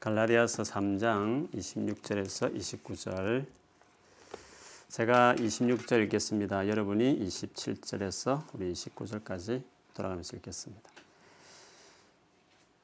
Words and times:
갈라디아서 0.00 0.62
3장 0.62 1.52
26절에서 1.52 2.56
29절. 2.56 3.44
제가 4.88 5.34
26절 5.34 6.02
읽겠습니다. 6.04 6.66
여러분이 6.68 7.18
27절에서 7.26 8.42
우리 8.54 8.72
29절까지 8.72 9.62
돌아가면서 9.92 10.38
읽겠습니다. 10.38 10.90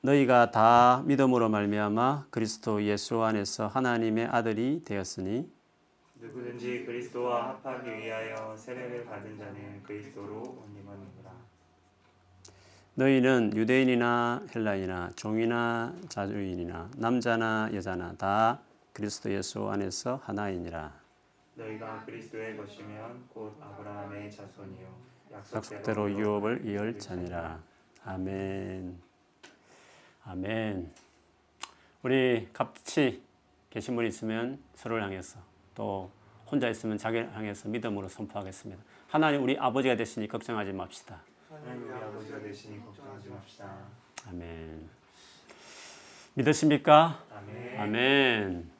너희가 0.02 0.50
다 0.50 1.02
믿음으로 1.06 1.48
말미암아 1.48 2.26
그리스도 2.28 2.82
예수 2.82 3.22
안에서 3.22 3.66
하나님의 3.66 4.26
아들이 4.26 4.82
되었으니 4.84 5.50
누구든지 6.16 6.84
그리스도와 6.84 7.58
합하기 7.64 7.96
위하여 7.96 8.54
세례를 8.58 9.06
받은 9.06 9.38
자는 9.38 9.82
그리스도로 9.84 10.42
옷 10.42 10.68
입었느니라. 10.78 11.25
너희는 12.98 13.54
유대인이나 13.54 14.46
헬라인이나 14.54 15.10
종이나 15.16 15.94
자주인이나 16.08 16.90
남자나 16.96 17.68
여자나 17.74 18.14
다 18.14 18.58
그리스도 18.94 19.30
예수 19.30 19.68
안에서 19.68 20.18
하나이니라. 20.24 20.94
너희가 21.56 22.04
그리스도의 22.06 22.56
것이면 22.56 23.28
곧 23.34 23.54
아브라함의 23.60 24.30
자손이요 24.30 24.88
약속대로 25.30 26.10
유업을 26.10 26.62
이을 26.64 26.98
자니라. 26.98 27.60
아멘. 28.06 28.98
아멘. 30.24 30.90
우리 32.02 32.48
같이 32.54 33.22
계신 33.68 33.94
분 33.94 34.06
있으면 34.06 34.58
서로를 34.74 35.04
향해서 35.04 35.38
또 35.74 36.10
혼자 36.50 36.70
있으면 36.70 36.96
자기를 36.96 37.30
향해서 37.36 37.68
믿음으로 37.68 38.08
선포하겠습니다. 38.08 38.82
하나님 39.08 39.42
우리 39.42 39.58
아버지가 39.58 39.96
되시니 39.96 40.28
걱정하지 40.28 40.72
맙시다. 40.72 41.20
하나님 41.64 41.92
아버지가 41.92 42.40
되시니 42.40 42.84
걱정하지 42.84 43.28
맙시다. 43.28 43.78
아멘. 44.28 44.88
믿으십니까? 46.34 47.24
아멘. 47.34 47.80
아멘. 47.80 48.70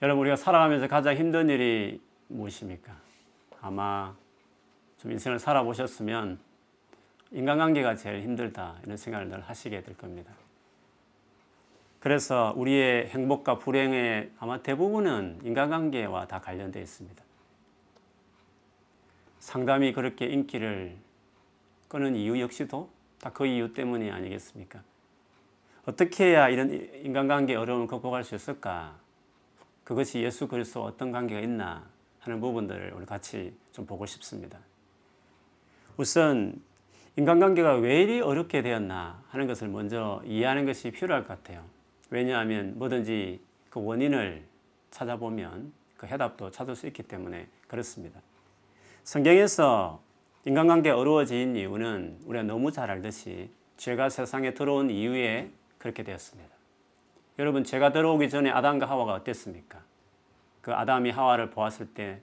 여러분 0.00 0.22
우리가 0.22 0.36
살아가면서 0.36 0.86
가장 0.88 1.16
힘든 1.16 1.48
일이 1.50 2.00
무엇입니까? 2.28 2.96
아마 3.60 4.14
좀 4.98 5.12
인생을 5.12 5.38
살아보셨으면 5.38 6.38
인간관계가 7.32 7.96
제일 7.96 8.22
힘들다 8.22 8.76
이런 8.84 8.96
생각을 8.96 9.28
늘 9.28 9.40
하시게 9.42 9.82
될 9.82 9.96
겁니다. 9.96 10.32
그래서 12.00 12.54
우리의 12.56 13.08
행복과 13.08 13.58
불행의 13.58 14.30
아마 14.38 14.62
대부분은 14.62 15.40
인간관계와 15.42 16.28
다 16.28 16.40
관련되어 16.40 16.80
있습니다. 16.80 17.27
상담이 19.40 19.92
그렇게 19.92 20.26
인기를 20.26 20.96
끄는 21.88 22.16
이유 22.16 22.40
역시도 22.40 22.90
다 23.20 23.30
그 23.30 23.46
이유 23.46 23.72
때문이 23.72 24.10
아니겠습니까? 24.10 24.82
어떻게 25.86 26.26
해야 26.26 26.48
이런 26.48 26.70
인간관계 26.70 27.54
어려움을 27.54 27.86
극복할 27.86 28.24
수 28.24 28.34
있을까? 28.34 28.96
그것이 29.84 30.20
예수 30.20 30.48
그리스도 30.48 30.84
어떤 30.84 31.12
관계가 31.12 31.40
있나 31.40 31.88
하는 32.20 32.40
부분들을 32.40 32.92
우리 32.94 33.06
같이 33.06 33.54
좀 33.72 33.86
보고 33.86 34.06
싶습니다. 34.06 34.58
우선 35.96 36.60
인간관계가 37.16 37.76
왜 37.76 38.02
이리 38.02 38.20
어렵게 38.20 38.62
되었나 38.62 39.24
하는 39.28 39.46
것을 39.46 39.68
먼저 39.68 40.22
이해하는 40.24 40.66
것이 40.66 40.90
필요할 40.90 41.26
것 41.26 41.28
같아요. 41.28 41.64
왜냐하면 42.10 42.78
뭐든지 42.78 43.40
그 43.70 43.82
원인을 43.82 44.44
찾아보면 44.90 45.72
그 45.96 46.06
해답도 46.06 46.50
찾을 46.50 46.76
수 46.76 46.86
있기 46.86 47.02
때문에 47.02 47.48
그렇습니다. 47.66 48.20
성경에서 49.08 50.02
인간관계 50.44 50.90
어려워진 50.90 51.56
이유는 51.56 52.18
우리가 52.26 52.42
너무 52.42 52.70
잘 52.70 52.90
알듯이 52.90 53.48
죄가 53.78 54.10
세상에 54.10 54.52
들어온 54.52 54.90
이후에 54.90 55.50
그렇게 55.78 56.02
되었습니다. 56.02 56.54
여러분 57.38 57.64
죄가 57.64 57.92
들어오기 57.92 58.28
전에 58.28 58.50
아담과 58.50 58.84
하와가 58.84 59.14
어땠습니까? 59.14 59.80
그 60.60 60.74
아담이 60.74 61.08
하와를 61.08 61.48
보았을 61.48 61.86
때 61.94 62.20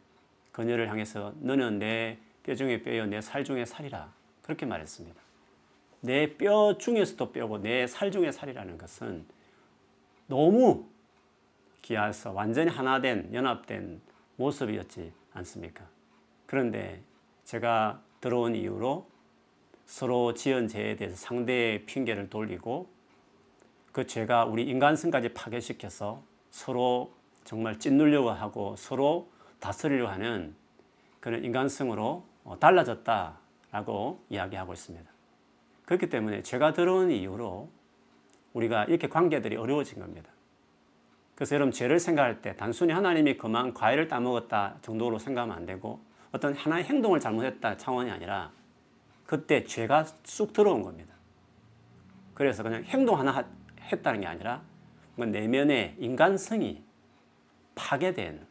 그녀를 0.52 0.88
향해서 0.92 1.34
너는 1.40 1.80
내 1.80 2.20
뼈 2.44 2.54
중에 2.54 2.84
뼈요 2.84 3.08
내 3.08 3.20
살 3.20 3.44
중에 3.44 3.66
살이라 3.66 4.14
그렇게 4.44 4.68
말했습니다. 4.68 5.20
내 6.02 6.38
뼈 6.38 6.78
중에서도 6.78 7.32
뼈고 7.32 7.64
내 7.64 7.88
살 7.88 8.12
중에 8.12 8.32
살이라는 8.32 8.78
것은 8.78 9.26
너무 10.28 10.86
기아서 11.82 12.32
완전히 12.32 12.70
하나된 12.70 13.34
연합된 13.34 14.02
모습이었지 14.36 15.12
않습니까? 15.34 15.95
그런데 16.46 17.02
제가 17.44 18.02
들어온 18.22 18.56
이후로 18.56 19.08
서로 19.86 20.34
지은 20.34 20.68
죄에 20.68 20.96
대해서 20.96 21.16
상대의 21.16 21.86
핑계를 21.86 22.30
돌리고 22.30 22.90
그 23.92 24.06
죄가 24.08 24.46
우리 24.46 24.64
인간성까지 24.64 25.34
파괴시켜서 25.34 26.22
서로 26.50 27.14
정말 27.44 27.80
찢누려고 27.80 28.32
하고 28.32 28.76
서로 28.78 29.30
다스리려고 29.60 30.12
하는 30.12 30.56
그런 31.20 31.44
인간성으로 31.44 32.26
달라졌다라고 32.60 34.24
이야기하고 34.30 34.74
있습니다. 34.74 35.10
그렇기 35.86 36.10
때문에 36.10 36.42
죄가 36.42 36.74
들어온 36.74 37.12
이후로 37.12 37.70
우리가 38.54 38.86
이렇게 38.86 39.08
관계들이 39.08 39.56
어려워진 39.56 40.00
겁니다. 40.00 40.30
그래서 41.36 41.56
여러분 41.56 41.72
죄를 41.72 42.00
생각할 42.00 42.42
때 42.42 42.56
단순히 42.56 42.94
하나님이 42.94 43.38
그만 43.38 43.74
과일을 43.74 44.08
따먹었다 44.08 44.78
정도로 44.82 45.20
생각하면 45.20 45.56
안 45.56 45.66
되고 45.66 46.00
어떤 46.36 46.54
하나의 46.54 46.84
행동을 46.84 47.22
잘못했다 47.22 47.78
차원이 47.78 48.12
아니라 48.12 48.52
그때 49.26 49.64
죄가 49.64 50.04
쑥 50.26 50.52
들어온 50.52 50.84
겁니다. 50.84 51.16
그래서 52.34 52.62
그냥 52.62 52.84
행동 52.84 53.18
하나 53.18 53.48
했다는 53.80 54.20
게 54.20 54.28
아니라 54.28 54.62
내면의 55.16 55.96
인간성이 55.98 56.84
파괴된 57.74 58.46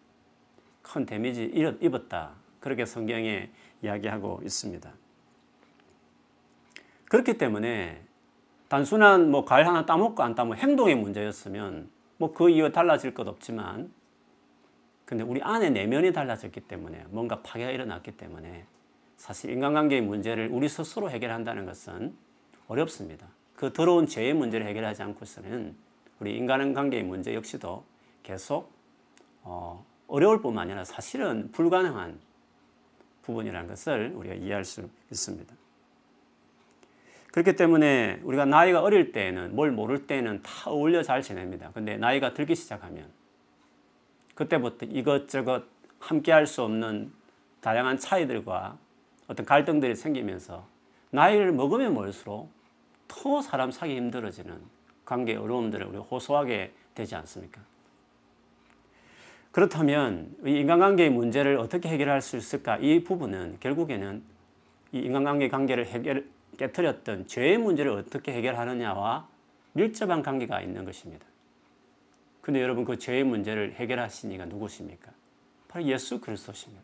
큰 0.80 1.04
데미지 1.04 1.44
입었다. 1.82 2.32
그렇게 2.58 2.86
성경에 2.86 3.50
이야기하고 3.82 4.40
있습니다. 4.42 4.90
그렇기 7.10 7.36
때문에 7.36 8.02
단순한 8.68 9.30
뭐 9.30 9.44
과일 9.44 9.66
하나 9.66 9.84
따먹고 9.84 10.22
안 10.22 10.34
따먹고 10.34 10.56
행동의 10.56 10.94
문제였으면 10.94 11.90
뭐 12.16 12.32
그 12.32 12.48
이유 12.48 12.72
달라질 12.72 13.12
것 13.12 13.28
없지만 13.28 13.92
근데 15.14 15.22
우리 15.22 15.40
안에 15.44 15.70
내면이 15.70 16.12
달라졌기 16.12 16.62
때문에 16.62 17.04
뭔가 17.10 17.40
파괴가 17.40 17.70
일어났기 17.70 18.16
때문에 18.16 18.66
사실 19.16 19.50
인간관계의 19.50 20.02
문제를 20.02 20.48
우리 20.50 20.68
스스로 20.68 21.08
해결한다는 21.08 21.66
것은 21.66 22.16
어렵습니다. 22.66 23.28
그 23.54 23.72
더러운 23.72 24.08
죄의 24.08 24.34
문제를 24.34 24.66
해결하지 24.66 25.04
않고서는 25.04 25.76
우리 26.18 26.36
인간관계의 26.36 27.04
문제 27.04 27.32
역시도 27.32 27.84
계속 28.24 28.72
어, 29.42 29.86
어려울 30.08 30.42
뿐만 30.42 30.64
아니라 30.64 30.84
사실은 30.84 31.52
불가능한 31.52 32.18
부분이라는 33.22 33.68
것을 33.68 34.14
우리가 34.16 34.34
이해할 34.34 34.64
수 34.64 34.88
있습니다. 35.12 35.54
그렇기 37.30 37.54
때문에 37.54 38.18
우리가 38.24 38.46
나이가 38.46 38.82
어릴 38.82 39.12
때에는 39.12 39.54
뭘 39.54 39.70
모를 39.70 40.08
때는 40.08 40.42
다 40.42 40.72
어울려 40.72 41.04
잘 41.04 41.22
지냅니다. 41.22 41.70
근데 41.72 41.96
나이가 41.98 42.34
들기 42.34 42.56
시작하면 42.56 43.08
그때부터 44.34 44.86
이것저것 44.86 45.64
함께 45.98 46.32
할 46.32 46.46
수 46.46 46.62
없는 46.62 47.12
다양한 47.60 47.98
차이들과 47.98 48.76
어떤 49.26 49.46
갈등들이 49.46 49.94
생기면서 49.94 50.66
나이를 51.10 51.52
먹으면 51.52 51.94
먹을수록 51.94 52.50
더 53.08 53.40
사람 53.40 53.70
사기 53.70 53.96
힘들어지는 53.96 54.60
관계 55.04 55.36
어려움들을 55.36 55.86
우리가 55.86 56.04
호소하게 56.04 56.72
되지 56.94 57.14
않습니까? 57.14 57.60
그렇다면 59.52 60.34
이 60.44 60.50
인간관계의 60.50 61.10
문제를 61.10 61.58
어떻게 61.58 61.88
해결할 61.88 62.20
수 62.20 62.36
있을까? 62.36 62.76
이 62.78 63.04
부분은 63.04 63.58
결국에는 63.60 64.22
이 64.92 64.98
인간관계 64.98 65.48
관계를 65.48 65.86
해결, 65.86 66.26
깨뜨렸던 66.58 67.28
죄의 67.28 67.58
문제를 67.58 67.92
어떻게 67.92 68.32
해결하느냐와 68.32 69.28
밀접한 69.72 70.22
관계가 70.22 70.60
있는 70.60 70.84
것입니다. 70.84 71.24
근데 72.44 72.60
여러분 72.60 72.84
그 72.84 72.98
죄의 72.98 73.24
문제를 73.24 73.72
해결하신 73.72 74.30
이가 74.32 74.44
누구십니까? 74.44 75.10
바로 75.66 75.86
예수 75.86 76.20
그리스도십니다. 76.20 76.82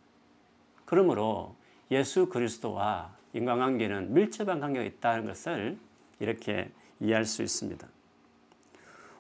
그러므로 0.87 1.55
예수 1.91 2.31
그리스도와 2.31 3.15
인간관계는 3.35 4.15
밀접한 4.15 4.59
관계가 4.59 4.87
있다는 4.87 5.27
것을 5.27 5.77
이렇게 6.19 6.71
이해할 6.99 7.27
수 7.27 7.43
있습니다. 7.43 7.87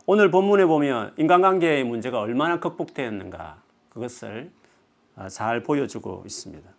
오늘 0.06 0.30
본문에 0.30 0.64
보면 0.64 1.12
인간관계의 1.18 1.84
문제가 1.84 2.20
얼마나 2.20 2.58
극복되었는가 2.58 3.60
그것을 3.90 4.50
잘 5.28 5.62
보여주고 5.62 6.22
있습니다. 6.24 6.70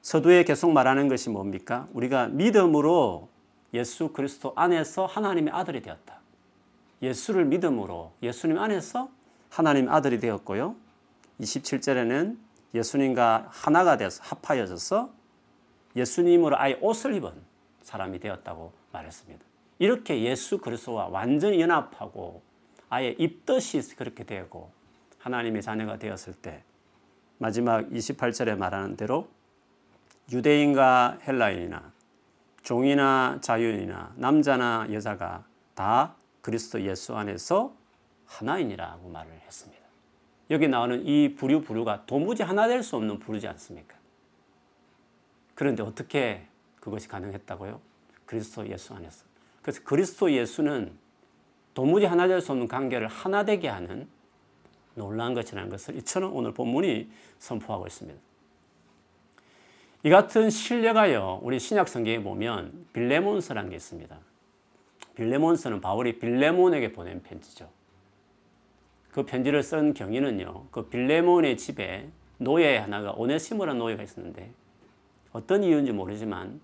서두에 0.00 0.44
계속 0.44 0.72
말하는 0.72 1.08
것이 1.08 1.28
뭡니까? 1.28 1.88
우리가 1.92 2.28
믿음으로 2.28 3.28
예수 3.74 4.14
그리스도 4.14 4.54
안에서 4.56 5.04
하나님의 5.04 5.52
아들이 5.52 5.82
되었다. 5.82 6.21
예수를 7.02 7.44
믿음으로 7.46 8.12
예수님 8.22 8.58
안에서 8.58 9.10
하나님 9.50 9.88
아들이 9.88 10.18
되었고요. 10.20 10.76
27절에는 11.40 12.38
예수님과 12.74 13.48
하나가 13.50 13.96
되어서 13.96 14.22
합하여져서 14.22 15.12
예수님으로 15.96 16.58
아예 16.58 16.78
옷을 16.80 17.14
입은 17.14 17.32
사람이 17.82 18.20
되었다고 18.20 18.72
말했습니다. 18.92 19.44
이렇게 19.78 20.22
예수 20.22 20.58
그리스도와 20.58 21.08
완전히 21.08 21.60
연합하고 21.60 22.42
아예 22.88 23.14
입덧이 23.18 23.82
그렇게 23.96 24.24
되고 24.24 24.70
하나님의 25.18 25.62
자녀가 25.62 25.98
되었을 25.98 26.34
때 26.34 26.62
마지막 27.38 27.88
28절에 27.90 28.56
말하는 28.56 28.96
대로 28.96 29.28
유대인과 30.30 31.18
헬라인이나 31.26 31.92
종이나 32.62 33.38
자유인이나 33.40 34.12
남자나 34.16 34.86
여자가 34.92 35.44
다 35.74 36.14
그리스도 36.42 36.82
예수 36.82 37.14
안에서 37.16 37.74
하나이니라고 38.26 39.08
말을 39.08 39.32
했습니다. 39.46 39.82
여기 40.50 40.68
나오는 40.68 41.06
이 41.06 41.34
부류 41.34 41.62
부류가 41.62 42.04
도무지 42.04 42.42
하나 42.42 42.68
될 42.68 42.82
수 42.82 42.96
없는 42.96 43.18
부류지 43.18 43.48
않습니까? 43.48 43.96
그런데 45.54 45.82
어떻게 45.82 46.46
그것이 46.80 47.08
가능했다고요? 47.08 47.80
그리스도 48.26 48.68
예수 48.68 48.92
안에서. 48.94 49.24
그래서 49.62 49.80
그리스도 49.84 50.30
예수는 50.32 50.98
도무지 51.74 52.06
하나 52.06 52.26
될 52.26 52.40
수 52.40 52.52
없는 52.52 52.68
관계를 52.68 53.06
하나 53.06 53.44
되게 53.44 53.68
하는 53.68 54.08
놀라운 54.94 55.32
것이라는 55.34 55.70
것을 55.70 55.96
이처럼 55.96 56.34
오늘 56.34 56.52
본문이 56.52 57.10
선포하고 57.38 57.86
있습니다. 57.86 58.20
이 60.04 60.10
같은 60.10 60.50
신뢰가요, 60.50 61.38
우리 61.42 61.60
신약 61.60 61.88
성경에 61.88 62.22
보면 62.22 62.86
빌레몬서라는 62.92 63.70
게 63.70 63.76
있습니다. 63.76 64.18
빌레몬서는 65.14 65.80
바울이 65.80 66.18
빌레몬에게 66.18 66.92
보낸 66.92 67.22
편지죠. 67.22 67.68
그 69.10 69.24
편지를 69.24 69.62
쓴 69.62 69.92
경위는요, 69.92 70.66
그 70.70 70.88
빌레몬의 70.88 71.56
집에 71.58 72.08
노예 72.38 72.78
하나가 72.78 73.12
오네시모라는 73.12 73.78
노예가 73.78 74.02
있었는데 74.02 74.52
어떤 75.32 75.62
이유인지 75.62 75.92
모르지만 75.92 76.60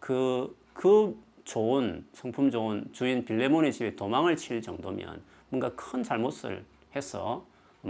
그, 0.00 0.56
그 0.72 1.16
좋은, 1.44 2.06
성품 2.12 2.50
좋은 2.50 2.88
주인 2.92 3.24
빌레몬의 3.24 3.72
집에 3.72 3.94
도망을 3.94 4.36
칠 4.36 4.62
정도면 4.62 5.22
뭔가 5.48 5.70
큰 5.74 6.02
잘못을 6.02 6.64
해서 6.96 7.44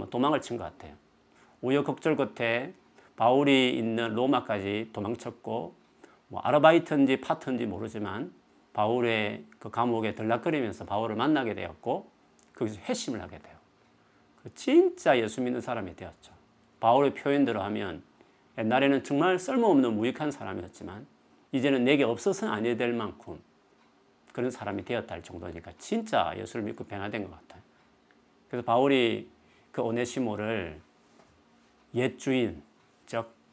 도망을 0.09 0.41
친 0.41 0.57
것 0.57 0.63
같아요. 0.65 0.95
우여곡절 1.61 2.17
끝에 2.17 2.73
바울이 3.15 3.77
있는 3.77 4.13
로마까지 4.15 4.89
도망쳤고 4.91 5.75
뭐 6.27 6.41
아르바이트인지 6.41 7.21
파트인지 7.21 7.65
모르지만 7.65 8.33
바울의 8.73 9.45
그 9.63 9.69
감옥에 9.69 10.13
들락거리면서 10.13 10.83
바울을 10.83 11.15
만나게 11.15 11.53
되었고 11.53 12.11
거기서 12.53 12.81
회심을 12.81 13.21
하게 13.21 13.39
돼요. 13.39 13.55
그 14.43 14.53
진짜 14.53 15.17
예수 15.17 15.39
믿는 15.39 15.61
사람이 15.61 15.95
되었죠. 15.95 16.33
바울의 16.81 17.13
표현대로 17.13 17.61
하면 17.61 18.03
옛날에는 18.57 19.05
정말 19.05 19.39
쓸모없는 19.39 19.95
무익한 19.95 20.31
사람이었지만 20.31 21.07
이제는 21.53 21.85
내게 21.85 22.03
없어서는 22.03 22.53
아니 22.53 22.75
될 22.75 22.91
만큼 22.91 23.39
그런 24.33 24.51
사람이 24.51 24.83
되었다 24.83 25.15
할 25.15 25.23
정도니까 25.23 25.71
진짜 25.77 26.33
예수를 26.35 26.65
믿고 26.65 26.83
변화된 26.83 27.23
것 27.23 27.31
같아요. 27.31 27.61
그래서 28.49 28.65
바울이 28.65 29.29
그 29.71 29.81
오네시모를 29.81 30.81
옛 31.95 32.17
주인, 32.17 32.61
즉 33.05 33.43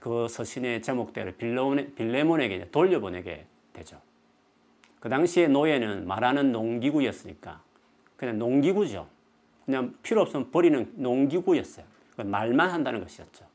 그 0.00 0.28
서신의 0.28 0.82
제목대로 0.82 1.32
빌레몬에게 1.32 2.70
돌려보내게 2.70 3.46
되죠. 3.72 4.00
그 5.00 5.08
당시에 5.08 5.48
노예는 5.48 6.06
말하는 6.06 6.52
농기구였으니까 6.52 7.62
그냥 8.16 8.38
농기구죠. 8.38 9.08
그냥 9.64 9.94
필요 10.02 10.22
없으면 10.22 10.50
버리는 10.50 10.92
농기구였어요. 10.96 11.84
말만 12.16 12.70
한다는 12.70 13.00
것이었죠. 13.00 13.46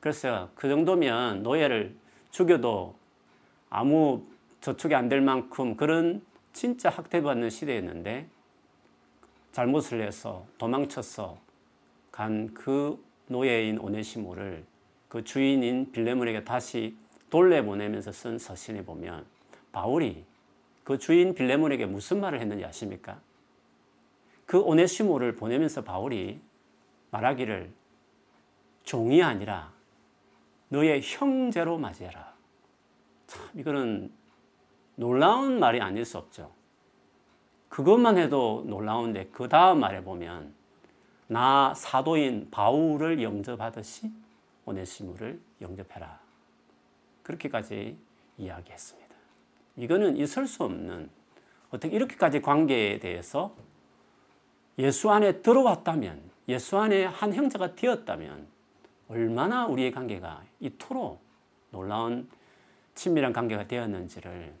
그래서 0.00 0.50
그 0.54 0.68
정도면 0.68 1.42
노예를 1.42 1.94
죽여도 2.30 2.94
아무 3.70 4.24
저축이 4.60 4.94
안 4.94 5.08
될 5.08 5.20
만큼 5.20 5.76
그런 5.76 6.22
진짜 6.52 6.90
학대받는 6.90 7.48
시대였는데 7.50 8.26
잘못을 9.52 10.02
해서 10.02 10.46
도망쳐서 10.58 11.38
간 12.12 12.50
그 12.54 13.02
노예인 13.26 13.78
오네시모를 13.78 14.64
그 15.08 15.24
주인인 15.24 15.90
빌레몬에게 15.92 16.44
다시 16.44 16.96
돌려보내면서 17.30 18.12
쓴 18.12 18.38
서신에 18.38 18.84
보면 18.84 19.24
바울이 19.72 20.24
그 20.84 20.98
주인 20.98 21.34
빌레몬에게 21.34 21.86
무슨 21.86 22.20
말을 22.20 22.40
했는지 22.40 22.64
아십니까? 22.64 23.20
그 24.46 24.60
오네시모를 24.60 25.34
보내면서 25.34 25.82
바울이 25.82 26.40
말하기를 27.10 27.72
종이 28.82 29.22
아니라 29.22 29.72
너의 30.68 31.00
형제로 31.02 31.78
맞이해라. 31.78 32.34
참 33.26 33.48
이거는 33.54 34.12
놀라운 34.96 35.58
말이 35.58 35.80
아닐 35.80 36.04
수 36.04 36.18
없죠. 36.18 36.52
그것만 37.68 38.18
해도 38.18 38.62
놀라운데 38.66 39.28
그 39.32 39.48
다음 39.48 39.80
말에 39.80 40.04
보면 40.04 40.54
나 41.26 41.72
사도인 41.74 42.50
바울을 42.50 43.22
영접하듯이 43.22 44.12
오네시모를 44.66 45.40
영접해라. 45.60 46.20
그렇게까지 47.22 47.96
이야기했습니다. 48.36 49.03
이거는 49.76 50.16
있을 50.16 50.46
수 50.46 50.64
없는 50.64 51.10
어떻게 51.70 51.94
이렇게까지 51.94 52.40
관계에 52.40 52.98
대해서 52.98 53.54
예수 54.78 55.10
안에 55.10 55.42
들어왔다면 55.42 56.20
예수 56.48 56.78
안에 56.78 57.04
한 57.04 57.34
형제가 57.34 57.74
되었다면 57.74 58.46
얼마나 59.08 59.66
우리의 59.66 59.92
관계가 59.92 60.42
이토록 60.60 61.20
놀라운 61.70 62.28
친밀한 62.94 63.32
관계가 63.32 63.66
되었는지를 63.66 64.54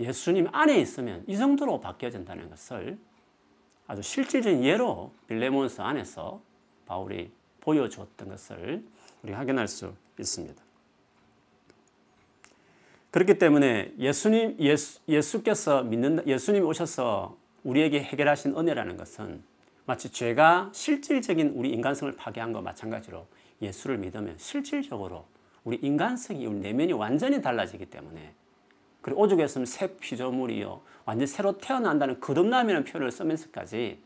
예수님 0.00 0.48
안에 0.52 0.78
있으면 0.80 1.24
이 1.26 1.36
정도로 1.36 1.80
바뀌어진다는 1.80 2.50
것을 2.50 2.98
아주 3.86 4.02
실질적인 4.02 4.64
예로 4.64 5.12
빌레몬스 5.28 5.80
안에서 5.80 6.40
바울이 6.86 7.30
보여주었던 7.60 8.28
것을 8.28 8.84
우리 9.22 9.32
확인할 9.32 9.68
수 9.68 9.94
있습니다. 10.18 10.65
그렇기 13.10 13.38
때문에 13.38 13.92
예수님 13.98 14.56
예수, 14.60 15.00
예수께서 15.08 15.82
믿는 15.82 16.26
예수님 16.26 16.64
오셔서 16.64 17.36
우리에게 17.64 18.02
해결하신 18.02 18.56
은혜라는 18.56 18.96
것은 18.96 19.42
마치 19.86 20.10
죄가 20.10 20.70
실질적인 20.72 21.52
우리 21.54 21.70
인간성을 21.70 22.12
파괴한 22.16 22.52
것 22.52 22.60
마찬가지로 22.62 23.26
예수를 23.62 23.98
믿으면 23.98 24.34
실질적으로 24.36 25.26
우리 25.64 25.76
인간성이 25.82 26.46
우리 26.46 26.58
내면이 26.58 26.92
완전히 26.92 27.40
달라지기 27.40 27.86
때문에 27.86 28.34
그리고 29.00 29.22
오죽했으면 29.22 29.66
새 29.66 29.96
피조물이요 29.96 30.80
완전 31.04 31.26
새로 31.26 31.58
태어난다는 31.58 32.20
거듭남이라는 32.20 32.84
표현을 32.84 33.12
쓰면서까지 33.12 34.00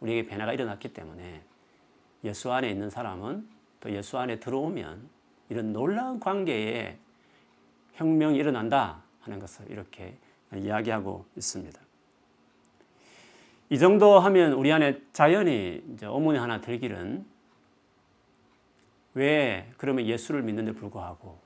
우리에게 0.00 0.28
변화가 0.28 0.52
일어났기 0.52 0.92
때문에 0.92 1.42
예수 2.24 2.52
안에 2.52 2.70
있는 2.70 2.90
사람은 2.90 3.48
또 3.80 3.90
예수 3.90 4.18
안에 4.18 4.40
들어오면 4.40 5.08
이런 5.48 5.72
놀라운 5.72 6.20
관계에 6.20 6.98
혁명이 7.94 8.36
일어난다 8.38 9.02
하는 9.20 9.38
것을 9.38 9.70
이렇게 9.70 10.16
이야기하고 10.54 11.24
있습니다. 11.36 11.80
이 13.70 13.78
정도 13.78 14.18
하면 14.20 14.52
우리 14.52 14.72
안에 14.72 15.00
자연히 15.12 15.82
이제 15.92 16.06
어머니 16.06 16.38
하나 16.38 16.60
들기는 16.60 17.24
왜 19.14 19.70
그러면 19.78 20.06
예수를 20.06 20.42
믿는데 20.42 20.72
불구하고 20.72 21.38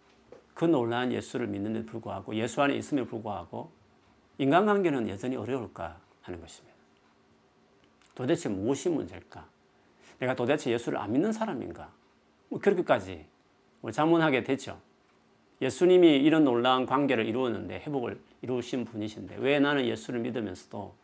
그 0.54 0.64
놀라운 0.64 1.12
예수를 1.12 1.46
믿는데 1.46 1.86
불구하고 1.86 2.34
예수 2.34 2.60
안에 2.60 2.74
있음에 2.74 3.04
불구하고 3.04 3.70
인간관계는 4.38 5.08
여전히 5.08 5.36
어려울까 5.36 6.00
하는 6.22 6.40
것입니다. 6.40 6.76
도대체 8.14 8.48
무엇이 8.48 8.88
문제일까? 8.88 9.46
내가 10.18 10.34
도대체 10.34 10.70
예수를 10.72 10.98
안 10.98 11.12
믿는 11.12 11.32
사람인가? 11.32 11.92
뭐 12.48 12.58
그렇게까지 12.58 13.24
자문하게 13.92 14.42
되죠. 14.42 14.80
예수님이 15.60 16.18
이런 16.18 16.44
놀라운 16.44 16.86
관계를 16.86 17.26
이루었는데 17.26 17.80
회복을 17.80 18.20
이루신 18.42 18.84
분이신데 18.84 19.36
왜 19.38 19.58
나는 19.58 19.84
예수를 19.86 20.20
믿으면서도 20.20 20.94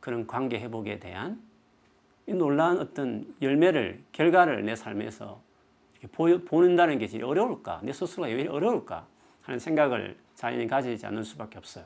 그런 0.00 0.26
관계 0.26 0.60
회복에 0.60 0.98
대한 0.98 1.42
이 2.26 2.32
놀라운 2.32 2.78
어떤 2.78 3.34
열매를 3.42 4.02
결과를 4.12 4.64
내 4.64 4.76
삶에서 4.76 5.40
보는다는 6.46 6.98
게 6.98 7.06
제일 7.06 7.24
어려울까? 7.24 7.80
내 7.82 7.92
스스로가 7.92 8.28
왜 8.28 8.46
어려울까? 8.46 9.06
하는 9.42 9.58
생각을 9.58 10.16
자연히 10.34 10.66
가지지 10.66 11.04
않을 11.06 11.24
수밖에 11.24 11.58
없어요. 11.58 11.84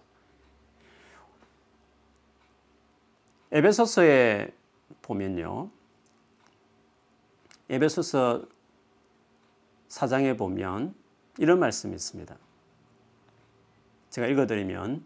에베소서에 3.52 4.52
보면요. 5.02 5.70
에베소서 7.70 8.44
4장에 9.88 10.36
보면 10.36 10.94
이런 11.38 11.58
말씀이 11.58 11.94
있습니다. 11.94 12.36
제가 14.10 14.26
읽어드리면 14.28 15.04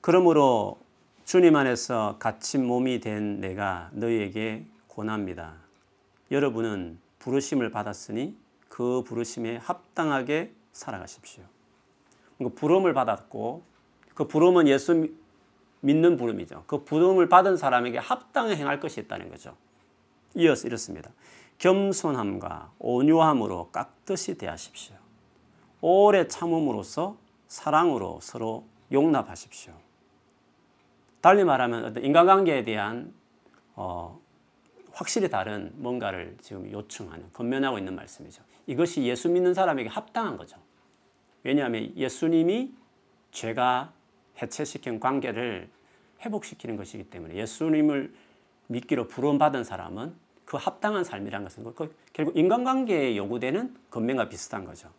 그러므로 0.00 0.78
주님 1.24 1.56
안에서 1.56 2.16
갇힌 2.18 2.66
몸이 2.66 3.00
된 3.00 3.40
내가 3.40 3.90
너희에게 3.92 4.64
권합니다. 4.88 5.54
여러분은 6.30 6.98
부르심을 7.18 7.70
받았으니 7.70 8.36
그 8.68 9.02
부르심에 9.06 9.56
합당하게 9.56 10.52
살아가십시오. 10.72 11.44
부름을 12.54 12.94
받았고 12.94 13.62
그 14.14 14.26
부름은 14.26 14.68
예수 14.68 15.08
믿는 15.80 16.16
부름이죠. 16.16 16.64
그 16.66 16.84
부름을 16.84 17.28
받은 17.28 17.56
사람에게 17.56 17.98
합당히 17.98 18.56
행할 18.56 18.80
것이 18.80 19.00
있다는 19.00 19.28
거죠. 19.28 19.56
이어서 20.34 20.66
이렇습니다. 20.66 21.10
겸손함과 21.58 22.72
온유함으로 22.78 23.70
깍듯이 23.70 24.38
대하십시오. 24.38 24.97
오래 25.80 26.26
참음으로써 26.26 27.16
사랑으로 27.46 28.20
서로 28.20 28.64
용납하십시오. 28.92 29.72
달리 31.20 31.44
말하면 31.44 31.84
어떤 31.84 32.04
인간관계에 32.04 32.64
대한 32.64 33.12
어, 33.74 34.20
확실히 34.92 35.28
다른 35.28 35.72
뭔가를 35.76 36.36
지금 36.40 36.70
요청하는 36.70 37.32
건면하고 37.32 37.78
있는 37.78 37.94
말씀이죠. 37.94 38.42
이것이 38.66 39.02
예수 39.04 39.28
믿는 39.28 39.54
사람에게 39.54 39.88
합당한 39.88 40.36
거죠. 40.36 40.56
왜냐하면 41.44 41.96
예수님이 41.96 42.72
죄가 43.30 43.92
해체시킨 44.42 45.00
관계를 45.00 45.68
회복시키는 46.20 46.76
것이기 46.76 47.04
때문에 47.04 47.34
예수님을 47.36 48.12
믿기로 48.66 49.08
부름받은 49.08 49.64
사람은 49.64 50.14
그 50.44 50.56
합당한 50.56 51.04
삶이란 51.04 51.44
것은 51.44 51.74
그 51.74 51.94
결국 52.12 52.36
인간관계에 52.36 53.16
요구되는 53.16 53.76
건면과 53.90 54.28
비슷한 54.28 54.64
거죠. 54.64 54.90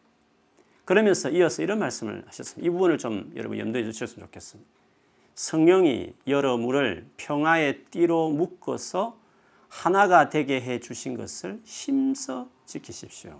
그러면서 0.89 1.29
이어서 1.29 1.61
이런 1.61 1.77
말씀을 1.77 2.23
하셨습니다. 2.25 2.67
이 2.67 2.71
부분을 2.71 2.97
좀 2.97 3.31
여러분 3.35 3.59
염두에 3.59 3.83
주셨으면 3.83 4.25
좋겠습니다. 4.25 4.67
성령이 5.35 6.15
여러 6.25 6.57
물을 6.57 7.05
평화의 7.15 7.83
띠로 7.91 8.31
묶어서 8.31 9.15
하나가 9.67 10.29
되게 10.29 10.59
해 10.59 10.79
주신 10.79 11.15
것을 11.15 11.61
힘써 11.63 12.49
지키십시오. 12.65 13.39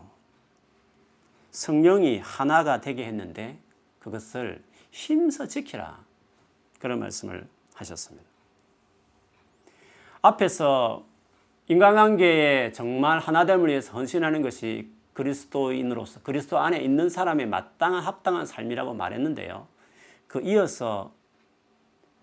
성령이 1.50 2.20
하나가 2.20 2.82
되게 2.82 3.06
했는데 3.06 3.58
그것을 3.98 4.62
힘써 4.92 5.48
지키라. 5.48 6.06
그런 6.78 7.00
말씀을 7.00 7.48
하셨습니다. 7.74 8.30
앞에서 10.22 11.04
인간관계에 11.68 12.74
정말 12.74 13.18
하나됨을 13.18 13.70
위해서 13.70 13.94
헌신하는 13.94 14.44
것이 14.44 14.99
그리스도인으로서 15.20 16.22
그리스도 16.22 16.60
안에 16.60 16.80
있는 16.80 17.10
사람의 17.10 17.46
마땅한 17.48 18.02
합당한 18.04 18.46
삶이라고 18.46 18.94
말했는데요. 18.94 19.68
그 20.28 20.42
이어서 20.42 21.14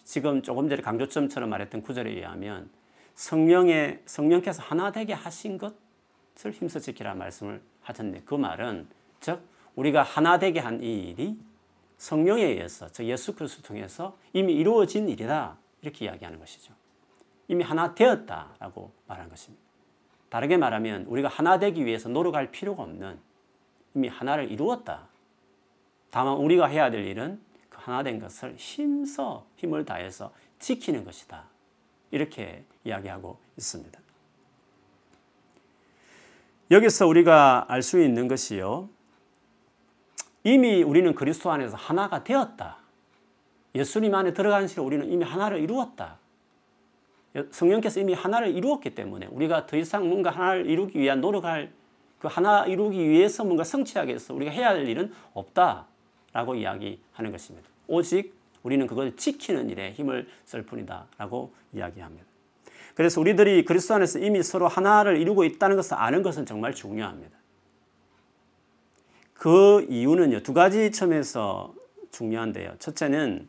지금 0.03 0.41
조금 0.41 0.71
전에 0.71 0.81
강조점처럼 0.81 1.51
말했던 1.51 1.83
구절에 1.83 2.11
의하면 2.11 2.71
성령의 3.15 4.03
성령께서 4.07 4.63
하나 4.63 4.93
되게 4.93 5.13
하신 5.13 5.59
것을 5.59 6.53
힘써 6.53 6.79
지키라 6.79 7.15
말씀을 7.15 7.61
하셨네. 7.83 8.23
그 8.25 8.35
말은 8.35 8.89
즉 9.21 9.43
우리가 9.75 10.03
하나 10.03 10.39
되게 10.39 10.61
한 10.61 10.83
이 10.83 11.11
일이 11.11 11.39
성령에 11.99 12.45
의해서 12.45 12.89
즉 12.93 13.05
예수 13.05 13.35
그리스도 13.35 13.63
통해서 13.63 14.17
이미 14.33 14.55
이루어진 14.55 15.09
일이다 15.09 15.59
이렇게 15.83 16.07
이야기하는 16.07 16.39
것이죠. 16.39 16.73
이미 17.49 17.63
하나 17.63 17.95
되었다라고 17.95 18.93
말한 19.07 19.29
것입니다. 19.29 19.66
다르게 20.29 20.57
말하면 20.57 21.05
우리가 21.07 21.29
하나 21.29 21.59
되기 21.59 21.85
위해서 21.85 22.09
노력할 22.09 22.51
필요가 22.51 22.83
없는 22.83 23.19
이미 23.95 24.09
하나를 24.09 24.51
이루었다. 24.51 25.09
다만 26.11 26.37
우리가 26.37 26.67
해야 26.67 26.91
될 26.91 27.05
일은 27.05 27.41
그 27.69 27.79
하나 27.81 28.03
된 28.03 28.19
것을 28.21 28.55
힘써 28.57 29.47
힘을 29.57 29.85
다해서 29.85 30.33
지키는 30.59 31.05
것이다. 31.05 31.45
이렇게 32.11 32.65
이야기하고 32.85 33.39
있습니다. 33.57 34.01
여기서 36.71 37.07
우리가 37.07 37.67
알 37.69 37.83
수 37.83 38.03
있는 38.03 38.29
것이요. 38.29 38.89
이미 40.43 40.83
우리는 40.83 41.15
그리스도 41.15 41.51
안에서 41.51 41.77
하나가 41.77 42.25
되었다. 42.25 42.79
예수님 43.75 44.15
안에 44.15 44.33
들어간 44.33 44.67
시로 44.69 44.85
우리는 44.85 45.11
이미 45.11 45.25
하나를 45.25 45.61
이루었다. 45.61 46.19
성령께서 47.51 48.01
이미 48.01 48.15
하나를 48.15 48.55
이루었기 48.57 48.95
때문에 48.95 49.27
우리가 49.27 49.67
더 49.67 49.77
이상 49.77 50.09
뭔가 50.09 50.31
하나를 50.31 50.67
이루기 50.67 50.99
위한 50.99 51.21
노력할 51.21 51.71
그 52.19 52.29
하나 52.29 52.65
이루기 52.67 53.09
위해서 53.09 53.45
뭔가 53.45 53.65
성취하기 53.65 54.09
위해서 54.09 54.35
우리가 54.35 54.51
해야 54.51 54.69
할 54.69 54.89
일은 54.89 55.13
없다라고 55.35 56.55
이야기하는 56.55 57.33
것입니다. 57.33 57.69
오직 57.87 58.35
우리는 58.63 58.87
그걸 58.87 59.17
지키는 59.17 59.71
일에 59.71 59.93
힘을 59.93 60.27
쓸 60.45 60.63
뿐이다라고 60.63 61.53
이야기합니다. 61.73 62.27
그래서 62.95 63.21
우리들이 63.21 63.65
그리스도 63.65 63.95
안에서 63.95 64.19
이미 64.19 64.43
서로 64.43 64.69
하나를 64.69 65.19
이루고 65.19 65.45
있다는 65.45 65.77
것을 65.77 65.95
아는 65.99 66.23
것은 66.23 66.47
정말 66.47 66.75
중요합니다. 66.75 67.37
그 69.35 69.87
이유는요, 69.91 70.43
두 70.43 70.55
가지 70.55 70.91
점에서 70.91 71.75
중요한데요. 72.11 72.77
첫째는 72.79 73.49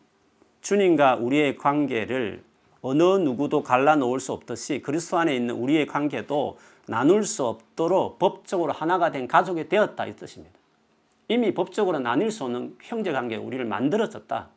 주님과 0.62 1.15
우리의 1.15 1.56
관계를 1.56 2.44
어느 2.81 3.03
누구도 3.03 3.63
갈라놓을 3.63 4.19
수 4.19 4.34
없듯이 4.34 4.81
그리스도 4.81 5.17
안에 5.17 5.36
있는 5.36 5.55
우리의 5.55 5.88
관계도 5.88 6.57
나눌 6.88 7.24
수 7.24 7.46
없도록 7.46 8.19
법적으로 8.19 8.72
하나가 8.72 9.12
된 9.12 9.27
가족이 9.27 9.67
되었다 9.69 10.05
이 10.05 10.15
뜻입니다. 10.15 10.57
이미 11.27 11.53
법적으로 11.53 12.00
나눌 12.00 12.31
수 12.31 12.46
없는 12.46 12.77
형제 12.81 13.12
관계 13.12 13.36
우리를 13.36 13.63
만들어졌다. 13.65 14.48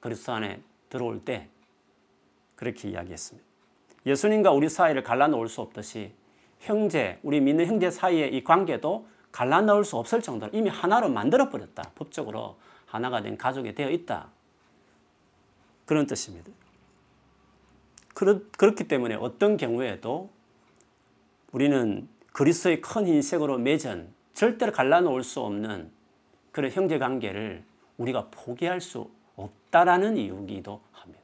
그리스도 0.00 0.32
안에 0.32 0.60
들어올 0.88 1.20
때 1.24 1.48
그렇게 2.56 2.90
이야기했습니다. 2.90 3.46
예수님과 4.06 4.52
우리 4.52 4.68
사이를 4.68 5.02
갈라놓을 5.02 5.48
수 5.48 5.60
없듯이 5.60 6.12
형제, 6.60 7.18
우리 7.22 7.40
믿는 7.40 7.66
형제 7.66 7.90
사이의 7.90 8.34
이 8.34 8.42
관계도 8.42 9.06
갈라놓을 9.30 9.84
수 9.84 9.96
없을 9.96 10.22
정도로 10.22 10.50
이미 10.54 10.70
하나로 10.70 11.10
만들어 11.10 11.50
버렸다. 11.50 11.90
법적으로 11.94 12.56
하나가 12.86 13.20
된 13.20 13.36
가족이 13.36 13.74
되어 13.74 13.90
있다. 13.90 14.28
그런 15.84 16.06
뜻입니다. 16.06 16.50
그렇, 18.16 18.40
그렇기 18.56 18.88
때문에 18.88 19.14
어떤 19.14 19.58
경우에도 19.58 20.30
우리는 21.52 22.08
그리스도의 22.32 22.80
큰 22.80 23.06
흰색으로 23.06 23.58
맺은 23.58 24.08
절대로 24.32 24.72
갈라놓을 24.72 25.22
수 25.22 25.40
없는 25.40 25.90
그런 26.50 26.70
형제 26.70 26.98
관계를 26.98 27.62
우리가 27.98 28.28
포기할 28.30 28.80
수 28.80 29.10
없다라는 29.36 30.16
이유기도 30.16 30.80
합니다. 30.92 31.22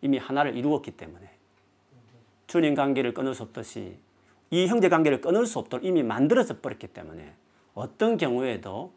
이미 0.00 0.18
하나를 0.18 0.56
이루었기 0.56 0.92
때문에 0.92 1.28
주님 2.46 2.76
관계를 2.76 3.12
끊을 3.12 3.34
수 3.34 3.42
없듯이 3.42 3.98
이 4.52 4.68
형제 4.68 4.88
관계를 4.88 5.20
끊을 5.20 5.44
수 5.44 5.58
없도록 5.58 5.84
이미 5.84 6.04
만들어져 6.04 6.60
버렸기 6.60 6.86
때문에 6.86 7.34
어떤 7.74 8.16
경우에도 8.16 8.92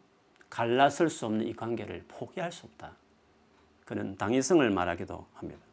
갈라설 0.48 1.10
수 1.10 1.26
없는 1.26 1.48
이 1.48 1.54
관계를 1.54 2.04
포기할 2.06 2.52
수 2.52 2.66
없다. 2.66 2.92
그런 3.84 4.16
당위성을 4.16 4.70
말하기도 4.70 5.26
합니다. 5.34 5.69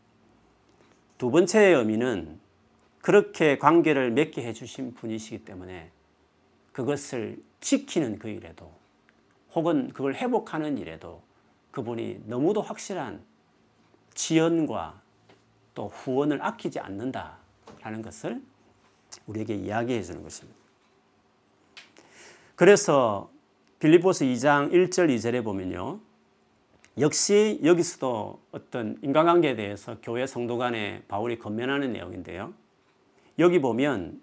두 1.17 1.31
번째의 1.31 1.75
의미는 1.75 2.39
그렇게 3.01 3.57
관계를 3.57 4.11
맺게 4.11 4.43
해주신 4.43 4.93
분이시기 4.93 5.45
때문에 5.45 5.91
그것을 6.73 7.41
지키는 7.59 8.19
그 8.19 8.27
일에도 8.29 8.71
혹은 9.53 9.89
그걸 9.89 10.13
회복하는 10.13 10.77
일에도 10.77 11.21
그분이 11.71 12.23
너무도 12.25 12.61
확실한 12.61 13.23
지연과 14.13 15.01
또 15.73 15.87
후원을 15.87 16.43
아끼지 16.43 16.79
않는다라는 16.79 18.01
것을 18.03 18.41
우리에게 19.25 19.55
이야기해 19.55 20.01
주는 20.03 20.21
것입니다. 20.23 20.57
그래서 22.55 23.31
빌립보서 23.79 24.25
2장 24.25 24.71
1절 24.71 25.15
2절에 25.15 25.43
보면요. 25.43 25.99
역시 26.99 27.59
여기서도 27.63 28.39
어떤 28.51 28.97
인간관계에 29.03 29.55
대해서 29.55 29.97
교회 30.01 30.25
성도 30.25 30.57
간에 30.57 31.03
바울이 31.07 31.37
건면하는 31.37 31.93
내용인데요. 31.93 32.53
여기 33.37 33.59
보면 33.59 34.19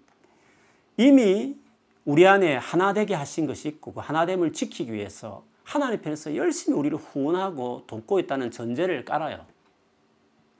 이미 0.97 1.57
우리 2.03 2.27
안에 2.27 2.57
하나 2.57 2.93
되게 2.93 3.13
하신 3.13 3.47
것이 3.47 3.69
있고 3.69 3.93
그 3.93 4.01
하나됨을 4.01 4.51
지키기 4.51 4.91
위해서 4.91 5.45
하나님 5.63 6.01
편에서 6.01 6.35
열심히 6.35 6.77
우리를 6.77 6.97
후원하고 6.97 7.85
돕고 7.87 8.19
있다는 8.19 8.51
전제를 8.51 9.05
깔아요. 9.05 9.45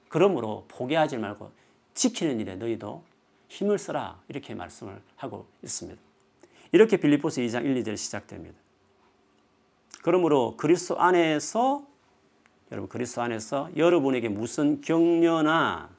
그러므로 0.07 0.65
포기하지 0.69 1.17
말고 1.17 1.51
지키는 1.93 2.39
일에 2.39 2.55
너희도 2.55 3.03
힘을 3.49 3.77
써라 3.77 4.21
이렇게 4.29 4.55
말씀을 4.55 5.01
하고 5.17 5.45
있습니다. 5.63 6.01
이렇게 6.71 6.97
빌립보서 6.97 7.41
2장 7.41 7.65
1, 7.65 7.83
2절 7.83 7.97
시작됩니다. 7.97 8.57
그러므로 10.01 10.55
그리스도 10.57 10.99
안에서 10.99 11.85
여러분 12.75 12.89
그리스도 12.89 13.21
안에서 13.21 13.69
여러분에게 13.77 14.27
무슨 14.27 14.81
격려나 14.81 15.89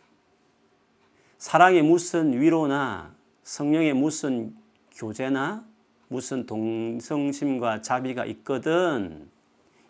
사랑의 1.38 1.80
무슨 1.80 2.38
위로나 2.38 3.14
성령의 3.44 3.94
무슨 3.94 4.54
교제나 4.94 5.64
무슨 6.08 6.44
동성심과 6.44 7.80
자비가 7.80 8.26
있거든 8.26 9.26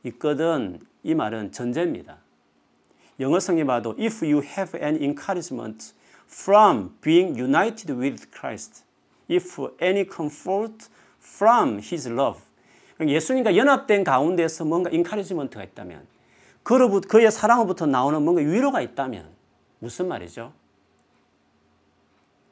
있거든 0.05 0.79
이 1.03 1.17
말은 1.17 1.51
전제입니다. 1.51 2.19
영어 3.19 3.41
성에 3.41 3.65
봐도 3.65 3.97
if 3.99 4.25
you 4.25 4.41
have 4.45 4.81
an 4.81 5.03
encouragement 5.03 5.93
from 6.29 6.97
being 7.01 7.37
united 7.37 7.93
with 7.93 8.31
Christ, 8.31 8.85
if 9.29 9.61
any 9.83 10.09
comfort 10.09 10.87
from 11.21 11.81
His 11.81 12.09
love. 12.09 12.43
예수님과 13.01 13.57
연합된 13.57 14.05
가운데서 14.05 14.65
뭔가 14.65 14.89
encouragement가 14.91 15.65
있다면 15.65 16.16
그로부터 16.67 17.07
그의 17.07 17.31
사랑으로부터 17.31 17.87
나오는 17.87 18.21
뭔가 18.25 18.43
위로가 18.43 18.81
있다면 18.81 19.31
무슨 19.79 20.09
말이죠? 20.09 20.53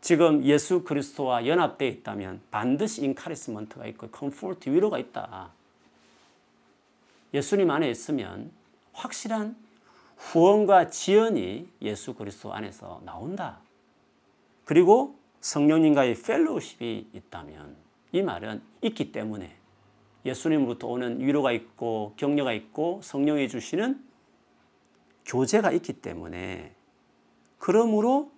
지금 0.01 0.45
예수 0.45 0.85
그리스도와 0.85 1.49
연합되어 1.49 1.89
있다면 1.89 2.41
반드시 2.53 3.05
encouragement가 3.05 3.87
있고 3.89 4.07
comfort 4.11 4.71
위로가 4.71 5.01
있다. 5.01 5.51
예수님 7.33 7.69
안에 7.69 7.91
있으면 7.91 8.53
확실한 8.93 9.57
후원과 10.17 10.91
지연이 10.91 11.69
예수 11.83 12.15
그리스도 12.15 12.55
안에서 12.55 13.01
나온다. 13.05 13.59
그리고 14.65 15.19
성령님과의 15.41 16.23
펠로우십이 16.23 17.09
있다면 17.15 17.75
이 18.13 18.23
말은 18.23 18.63
있기 18.81 19.11
때문에 19.11 19.57
예수님으로부터 20.25 20.87
오는 20.89 21.21
위로가 21.21 21.53
있고 21.53 22.15
격려가 22.17 22.53
있고 22.53 23.01
성령이 23.03 23.49
주시는 23.49 24.03
교제가 25.27 25.73
있기 25.73 25.95
때문에 25.95 26.75
그러므로 27.59 28.31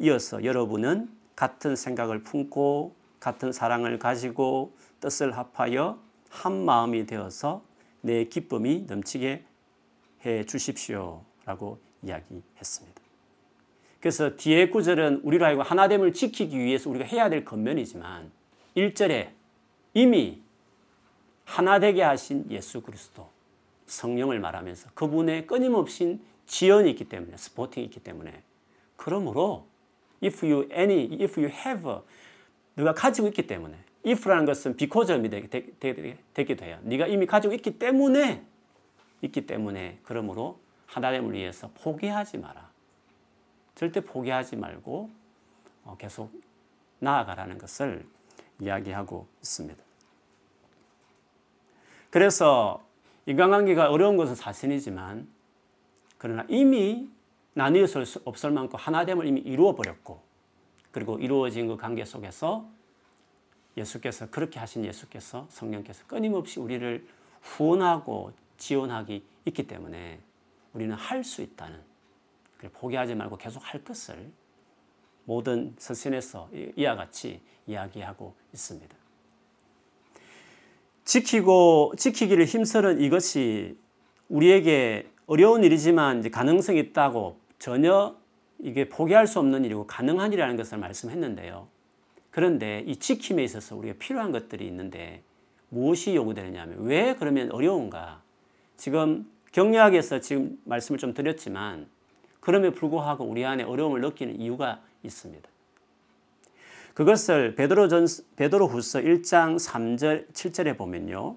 이어서 0.00 0.44
여러분은 0.44 1.10
같은 1.36 1.76
생각을 1.76 2.22
품고 2.22 2.94
같은 3.20 3.52
사랑을 3.52 3.98
가지고 3.98 4.72
뜻을 5.00 5.36
합하여 5.36 5.98
한 6.30 6.64
마음이 6.64 7.06
되어서 7.06 7.62
내 8.00 8.24
기쁨이 8.24 8.84
넘치게 8.86 9.44
해 10.24 10.44
주십시오 10.46 11.22
라고 11.44 11.78
이야기했습니다. 12.02 13.02
그래서 14.00 14.36
뒤에 14.36 14.68
구절은 14.70 15.22
우리로 15.24 15.44
하여금 15.44 15.64
하나됨을 15.64 16.12
지키기 16.12 16.56
위해서 16.58 16.88
우리가 16.90 17.04
해야 17.04 17.28
될 17.28 17.44
겉면이지만 17.44 18.30
1절에 18.76 19.30
이미 19.94 20.40
하나 21.48 21.80
되게 21.80 22.02
하신 22.02 22.44
예수 22.50 22.82
그리스도 22.82 23.26
성령을 23.86 24.38
말하면서 24.38 24.90
그분의 24.92 25.46
끊임없인 25.46 26.20
지연이 26.46 26.90
있기 26.90 27.08
때문에 27.08 27.38
스포팅이 27.38 27.86
있기 27.86 28.00
때문에 28.00 28.42
그러므로 28.96 29.66
if 30.22 30.44
you 30.44 30.68
any 30.70 31.10
if 31.22 31.40
you 31.40 31.50
have 31.50 32.02
네가 32.74 32.92
가지고 32.92 33.28
있기 33.28 33.46
때문에 33.46 33.78
if라는 34.04 34.44
것은 34.44 34.76
비코점이 34.76 35.30
되기도 35.30 36.64
해요. 36.66 36.78
네가 36.82 37.06
이미 37.06 37.24
가지고 37.24 37.54
있기 37.54 37.78
때문에 37.78 38.44
있기 39.22 39.46
때문에 39.46 40.00
그러므로 40.02 40.60
하나님을 40.84 41.32
위해서 41.32 41.70
포기하지 41.80 42.36
마라. 42.38 42.70
절대 43.74 44.00
포기하지 44.00 44.56
말고 44.56 45.10
어, 45.84 45.96
계속 45.98 46.30
나아가라는 46.98 47.56
것을 47.56 48.04
이야기하고 48.60 49.26
있습니다. 49.40 49.87
그래서 52.10 52.82
인간관계가 53.26 53.90
어려운 53.90 54.16
것은 54.16 54.34
사실이지만 54.34 55.28
그러나 56.16 56.44
이미 56.48 57.08
나뉘어서 57.54 58.02
없을 58.24 58.50
만큼 58.50 58.78
하나됨을 58.78 59.26
이미 59.26 59.40
이루어 59.40 59.74
버렸고 59.74 60.22
그리고 60.90 61.18
이루어진 61.18 61.68
그 61.68 61.76
관계 61.76 62.04
속에서 62.04 62.68
예수께서 63.76 64.30
그렇게 64.30 64.58
하신 64.58 64.84
예수께서 64.84 65.46
성령께서 65.50 66.04
끊임없이 66.06 66.58
우리를 66.60 67.06
후원하고 67.42 68.32
지원하기 68.56 69.24
있기 69.46 69.66
때문에 69.66 70.20
우리는 70.72 70.94
할 70.94 71.22
수 71.22 71.42
있다는 71.42 71.80
포기하지 72.72 73.14
말고 73.14 73.36
계속 73.36 73.60
할 73.60 73.84
것을 73.84 74.32
모든 75.24 75.74
서신에서 75.78 76.50
이와 76.76 76.96
같이 76.96 77.40
이야기하고 77.66 78.34
있습니다. 78.52 78.97
지키고 81.08 81.94
지키기를 81.96 82.44
힘쓰는 82.44 83.00
이것이 83.00 83.78
우리에게 84.28 85.08
어려운 85.24 85.64
일이지만 85.64 86.18
이제 86.18 86.28
가능성이 86.28 86.80
있다고 86.80 87.38
전혀 87.58 88.14
이게 88.58 88.90
포기할 88.90 89.26
수 89.26 89.38
없는 89.38 89.64
일이고 89.64 89.86
가능한 89.86 90.34
일이라는 90.34 90.58
것을 90.58 90.76
말씀했는데요. 90.76 91.66
그런데 92.30 92.84
이 92.86 92.96
지킴에 92.96 93.42
있어서 93.42 93.74
우리가 93.74 93.94
필요한 93.98 94.32
것들이 94.32 94.66
있는데 94.66 95.22
무엇이 95.70 96.14
요구되느냐면 96.14 96.82
왜 96.82 97.14
그러면 97.18 97.52
어려운가? 97.52 98.20
지금 98.76 99.30
경리학에서 99.52 100.20
지금 100.20 100.58
말씀을 100.64 100.98
좀 100.98 101.14
드렸지만 101.14 101.86
그럼에 102.40 102.68
불구하고 102.68 103.24
우리 103.24 103.46
안에 103.46 103.62
어려움을 103.62 104.02
느끼는 104.02 104.42
이유가 104.42 104.82
있습니다. 105.02 105.48
그것을 106.98 107.54
베드로 107.54 107.86
전 107.86 108.08
베드로후서 108.34 108.98
1장 109.02 109.54
3절 109.54 110.32
7절에 110.32 110.76
보면요. 110.76 111.36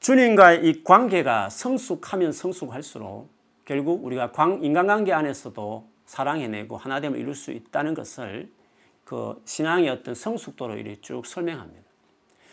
주님과의 0.00 0.66
이 0.66 0.84
관계가 0.84 1.48
성숙하면 1.48 2.32
성숙할수록 2.32 3.30
결국 3.64 4.04
우리가 4.04 4.32
인간관계 4.60 5.14
안에서도 5.14 5.88
사랑해내고 6.04 6.76
하나됨을 6.76 7.18
이룰 7.18 7.34
수 7.34 7.52
있다는 7.52 7.94
것을 7.94 8.52
그 9.06 9.40
신앙의 9.46 9.88
어떤 9.88 10.14
성숙도로 10.14 10.76
이렇게 10.76 11.00
쭉 11.00 11.24
설명합니다. 11.24 11.88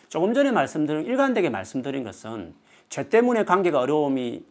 조금 0.08 0.34
전에 0.34 0.52
말씀드린 0.52 1.06
일관되게 1.08 1.50
말씀드린 1.50 2.06
것은 2.06 2.56
죄 2.88 3.10
때문에 3.10 3.44
관계가 3.44 3.80
어려움이 3.82 4.46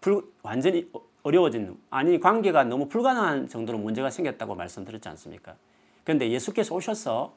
불, 0.00 0.24
완전히 0.42 0.90
어려워진 1.24 1.76
아니 1.90 2.20
관계가 2.20 2.64
너무 2.64 2.86
불가능한 2.86 3.48
정도로 3.48 3.78
문제가 3.78 4.10
생겼다고 4.10 4.54
말씀드렸지 4.54 5.08
않습니까? 5.08 5.56
그런데 6.04 6.30
예수께서 6.30 6.74
오셔서 6.74 7.34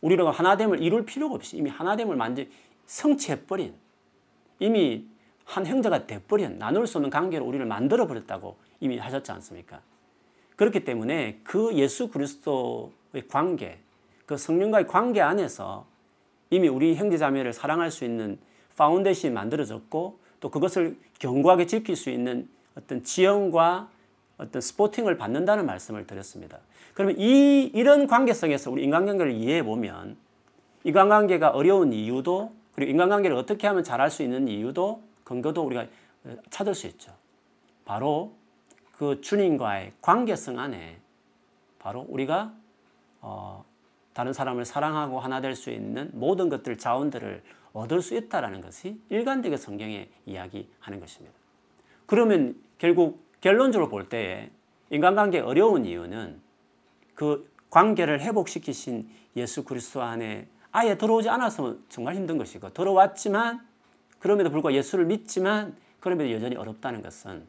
우리가 0.00 0.30
하나됨을 0.30 0.82
이룰 0.82 1.06
필요가 1.06 1.36
없이 1.36 1.56
이미 1.56 1.70
하나됨을 1.70 2.16
만지 2.16 2.50
성취해버린 2.86 3.74
이미 4.58 5.06
한 5.44 5.66
형제가 5.66 6.06
돼버린 6.06 6.58
나눌 6.58 6.86
수 6.86 6.98
없는 6.98 7.10
관계로 7.10 7.44
우리를 7.46 7.64
만들어 7.64 8.06
버렸다고 8.06 8.56
이미 8.80 8.98
하셨지 8.98 9.30
않습니까? 9.32 9.80
그렇기 10.56 10.84
때문에 10.84 11.40
그 11.44 11.72
예수 11.74 12.08
그리스도의 12.08 13.28
관계, 13.28 13.78
그 14.26 14.36
성령과의 14.36 14.86
관계 14.88 15.20
안에서 15.20 15.86
이미 16.50 16.66
우리 16.66 16.96
형제자매를 16.96 17.52
사랑할 17.52 17.90
수 17.92 18.04
있는 18.04 18.38
foundation이 18.76 19.32
만들어졌고 19.32 20.18
또 20.40 20.50
그것을 20.50 20.96
견고하게 21.18 21.66
지킬 21.66 21.94
수 21.94 22.10
있는 22.10 22.48
어떤 22.76 23.02
지원과 23.02 23.90
어떤 24.38 24.62
supporting을 24.62 25.16
받는다는 25.18 25.66
말씀을 25.66 26.06
드렸습니다. 26.06 26.58
그러면 26.94 27.18
이, 27.18 27.70
이런 27.74 28.06
관계성에서 28.06 28.70
우리 28.70 28.84
인간관계를 28.84 29.32
이해해 29.32 29.62
보면 29.62 30.16
인간관계가 30.84 31.50
어려운 31.50 31.92
이유도 31.92 32.52
그리고 32.74 32.90
인간관계를 32.90 33.36
어떻게 33.36 33.66
하면 33.66 33.84
잘할 33.84 34.10
수 34.10 34.22
있는 34.22 34.48
이유도 34.48 35.02
근거도 35.24 35.62
우리가 35.62 35.86
찾을 36.50 36.74
수 36.74 36.86
있죠. 36.86 37.12
바로 37.84 38.32
그 38.92 39.20
주님과의 39.20 39.92
관계성 40.00 40.58
안에 40.58 40.98
바로 41.78 42.04
우리가 42.08 42.52
어, 43.20 43.64
다른 44.12 44.32
사람을 44.32 44.64
사랑하고 44.64 45.20
하나 45.20 45.40
될 45.40 45.54
수 45.54 45.70
있는 45.70 46.10
모든 46.12 46.48
것들 46.48 46.78
자원들을 46.78 47.42
얻을 47.72 48.02
수 48.02 48.16
있다라는 48.16 48.60
것이 48.60 49.00
일관되게 49.08 49.56
성경에 49.56 50.08
이야기하는 50.26 51.00
것입니다. 51.00 51.39
그러면 52.10 52.60
결국 52.78 53.24
결론적으로 53.40 53.88
볼 53.88 54.08
때에 54.08 54.50
인간관계 54.90 55.38
어려운 55.38 55.84
이유는 55.84 56.40
그 57.14 57.48
관계를 57.70 58.20
회복시키신 58.20 59.08
예수 59.36 59.64
그리스도 59.64 60.02
안에 60.02 60.48
아예 60.72 60.98
들어오지 60.98 61.28
않아서 61.28 61.76
정말 61.88 62.16
힘든 62.16 62.36
것이고 62.36 62.72
들어왔지만 62.72 63.64
그럼에도 64.18 64.50
불구하고 64.50 64.76
예수를 64.76 65.04
믿지만 65.04 65.76
그럼에도 66.00 66.32
여전히 66.32 66.56
어렵다는 66.56 67.00
것은 67.00 67.46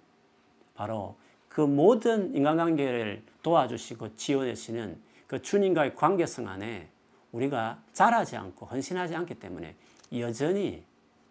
바로 0.76 1.16
그 1.50 1.62
모든 1.62 2.36
인간관계를 2.36 3.24
도와주시고 3.42 4.16
지원해 4.16 4.54
주시는 4.54 5.02
그 5.26 5.42
주님과의 5.42 5.96
관계성 5.96 6.48
안에 6.48 6.88
우리가 7.32 7.82
자라지 7.94 8.38
않고 8.38 8.68
헌신하지 8.68 9.16
않기 9.16 9.40
때문에 9.40 9.76
여전히 10.20 10.84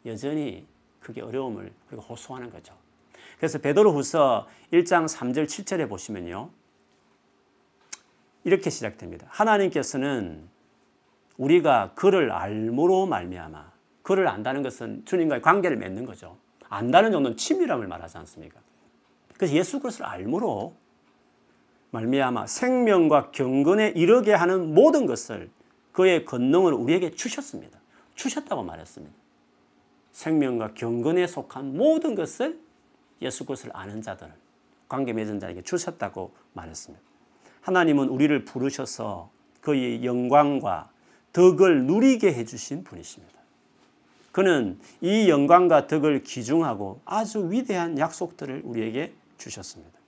여전히 0.05 0.67
그게 0.99 1.21
어려움을 1.21 1.73
우리가 1.91 2.03
호소하는 2.03 2.51
거죠. 2.51 2.80
그래서 3.41 3.59
베드로후서 3.59 4.47
1장 4.71 5.09
3절 5.09 5.47
7절에 5.47 5.89
보시면요. 5.89 6.51
이렇게 8.45 8.69
시작됩니다. 8.69 9.27
하나님께서는 9.31 10.47
우리가 11.39 11.93
그를 11.95 12.33
알므로 12.33 13.07
말미암아 13.07 13.73
그를 14.03 14.29
안다는 14.29 14.63
것은 14.63 15.07
주님과의 15.07 15.41
관계를 15.41 15.79
맺는 15.79 16.05
거죠. 16.05 16.37
안다는 16.69 17.13
정도는 17.13 17.39
친밀함을 17.39 17.89
말하지 17.89 18.19
않습니까? 18.19 18.61
그래서 19.39 19.55
예수 19.55 19.81
그리스도를 19.81 20.11
알므로 20.11 20.75
말미암아 21.93 22.47
생명과 22.47 23.31
경건에 23.31 23.95
이르게 23.97 24.35
하는 24.35 24.75
모든 24.75 25.07
것을 25.07 25.49
그의 25.93 26.27
권능을 26.27 26.75
우리에게 26.75 27.13
주셨습니다. 27.13 27.81
주셨다고 28.17 28.63
말했습니다. 28.65 29.15
생명과 30.13 30.75
경건에 30.75 31.27
속한 31.27 31.75
모든 31.79 32.15
것을 32.15 32.61
예수 33.23 33.45
그리스도를 33.45 33.77
아는 33.77 34.03
자들, 34.03 34.33
관계 34.89 35.13
맺은 35.13 35.41
자에게 35.41 35.63
주셨다고 35.63 36.35
말했습니다. 36.53 37.05
하나님은 37.63 38.09
우리를 38.09 38.45
부르셔서 38.45 39.31
그의 39.61 40.05
영광과 40.05 40.91
덕을 41.33 41.85
누리게 41.85 42.33
해주신 42.33 42.85
분이십니다. 42.85 43.39
그는 44.33 44.79
이 45.01 45.29
영광과 45.29 45.87
덕을 45.87 46.23
기중하고 46.23 47.01
아주 47.05 47.51
위대한 47.51 47.99
약속들을 47.99 48.63
우리에게 48.65 49.13
주셨습니다. 49.39 49.99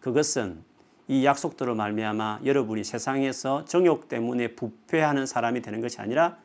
그것은 0.00 0.64
이 1.08 1.24
약속들로 1.24 1.74
말미암아 1.74 2.40
여러분이 2.44 2.82
세상에서 2.82 3.64
정욕 3.66 4.08
때문에 4.08 4.54
부패하는 4.54 5.26
사람이 5.26 5.62
되는 5.62 5.80
것이 5.80 6.00
아니라 6.00 6.38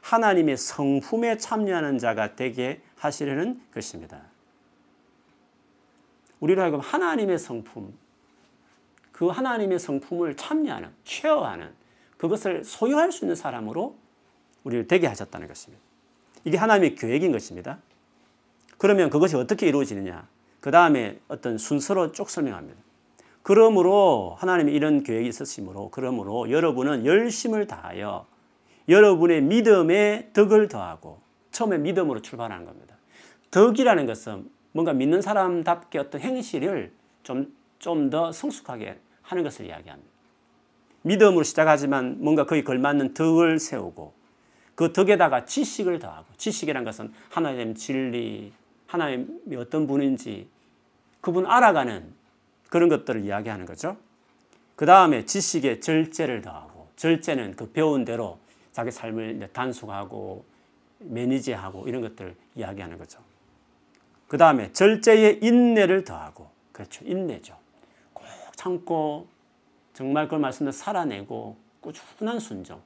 하나님의 0.00 0.56
성품에 0.56 1.36
참여하는 1.36 1.98
자가 1.98 2.34
되게 2.34 2.80
하시려는 2.96 3.60
것입니다. 3.72 4.22
우리로 6.40 6.62
하여금 6.62 6.80
하나님의 6.80 7.38
성품, 7.38 7.92
그 9.12 9.26
하나님의 9.26 9.78
성품을 9.78 10.36
참여하는, 10.36 10.90
쉐어하는 11.04 11.70
그것을 12.16 12.64
소유할 12.64 13.12
수 13.12 13.24
있는 13.24 13.34
사람으로 13.34 13.96
우리를 14.64 14.86
되게 14.86 15.06
하셨다는 15.06 15.48
것입니다. 15.48 15.82
이게 16.44 16.56
하나님의 16.56 16.94
계획인 16.94 17.32
것입니다. 17.32 17.78
그러면 18.76 19.10
그것이 19.10 19.36
어떻게 19.36 19.68
이루어지느냐? 19.68 20.28
그 20.60 20.70
다음에 20.70 21.18
어떤 21.28 21.58
순서로 21.58 22.12
쭉 22.12 22.30
설명합니다. 22.30 22.80
그러므로 23.42 24.36
하나님이 24.38 24.72
이런 24.72 25.02
계획이 25.02 25.28
있으시므로 25.28 25.90
그러므로 25.90 26.50
여러분은 26.50 27.06
열심을 27.06 27.66
다하여 27.66 28.26
여러분의 28.88 29.42
믿음에 29.42 30.30
덕을 30.32 30.68
더하고 30.68 31.20
처음에 31.50 31.78
믿음으로 31.78 32.20
출발하는 32.20 32.66
겁니다. 32.66 32.96
덕이라는 33.50 34.06
것은 34.06 34.50
뭔가 34.78 34.92
믿는 34.92 35.22
사람답게 35.22 35.98
어떤 35.98 36.20
행실을 36.20 36.92
좀 37.24 37.58
좀 37.78 38.10
더 38.10 38.32
성숙하게 38.32 38.98
하는 39.22 39.42
것을 39.42 39.66
이야기합니다. 39.66 40.10
믿음으로 41.02 41.44
시작하지만 41.44 42.16
뭔가 42.20 42.44
거기 42.44 42.64
걸맞는 42.64 43.14
덕을 43.14 43.58
세우고 43.58 44.12
그 44.74 44.92
덕에다가 44.92 45.44
지식을 45.44 45.98
더하고 45.98 46.26
지식이란 46.36 46.84
것은 46.84 47.12
하나님 47.30 47.74
진리, 47.74 48.52
하나님이 48.86 49.56
어떤 49.56 49.86
분인지 49.86 50.48
그분 51.20 51.46
알아가는 51.46 52.12
그런 52.68 52.88
것들을 52.88 53.24
이야기하는 53.24 53.66
거죠. 53.66 53.96
그 54.76 54.86
다음에 54.86 55.24
지식에 55.24 55.80
절제를 55.80 56.42
더하고 56.42 56.88
절제는 56.96 57.56
그 57.56 57.70
배운 57.70 58.04
대로 58.04 58.38
자기 58.72 58.90
삶을 58.90 59.48
단속하고 59.52 60.44
매니지하고 61.00 61.88
이런 61.88 62.02
것들을 62.02 62.34
이야기하는 62.54 62.98
거죠. 62.98 63.20
그 64.28 64.36
다음에 64.36 64.72
절제에 64.72 65.40
인내를 65.42 66.04
더하고 66.04 66.50
그렇죠. 66.72 67.04
인내죠. 67.04 67.56
꼭 68.12 68.24
참고 68.54 69.26
정말 69.94 70.26
그걸 70.26 70.38
말씀대로 70.38 70.70
살아내고 70.70 71.56
꾸준한 71.80 72.38
순종, 72.38 72.80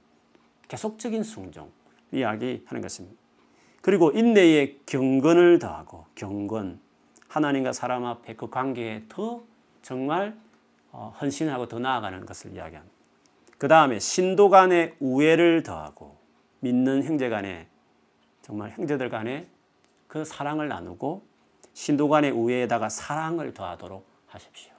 계속적인 0.69 1.25
순종 1.25 1.71
이야기하는 2.13 2.81
것입니다. 2.81 3.21
그리고 3.83 4.13
인내에 4.13 4.79
경건을 4.87 5.59
더하고 5.59 6.07
경건 6.15 6.81
하나님과 7.29 7.73
사람 7.73 8.05
앞에 8.05 8.37
그 8.37 8.49
관계에 8.49 9.03
더 9.09 9.43
정말 9.83 10.37
어, 10.93 11.13
헌신하고 11.21 11.67
더 11.67 11.79
나아가는 11.79 12.25
것을 12.25 12.55
이야기합니다. 12.55 12.95
그 13.59 13.67
다음에 13.67 13.99
신도 13.99 14.51
간의 14.51 14.95
우애를 15.01 15.65
더하고 15.65 16.17
믿는 16.61 17.03
형제 17.03 17.29
간에 17.29 17.67
정말 18.43 18.71
형제들 18.71 19.09
간에 19.09 19.49
그 20.07 20.25
사랑을 20.25 20.69
나누고 20.69 21.32
신도 21.75 22.09
간의 22.09 22.31
우애에다가 22.31 22.89
사랑을 22.89 23.55
더하도록 23.55 24.07
하십시오. 24.29 24.73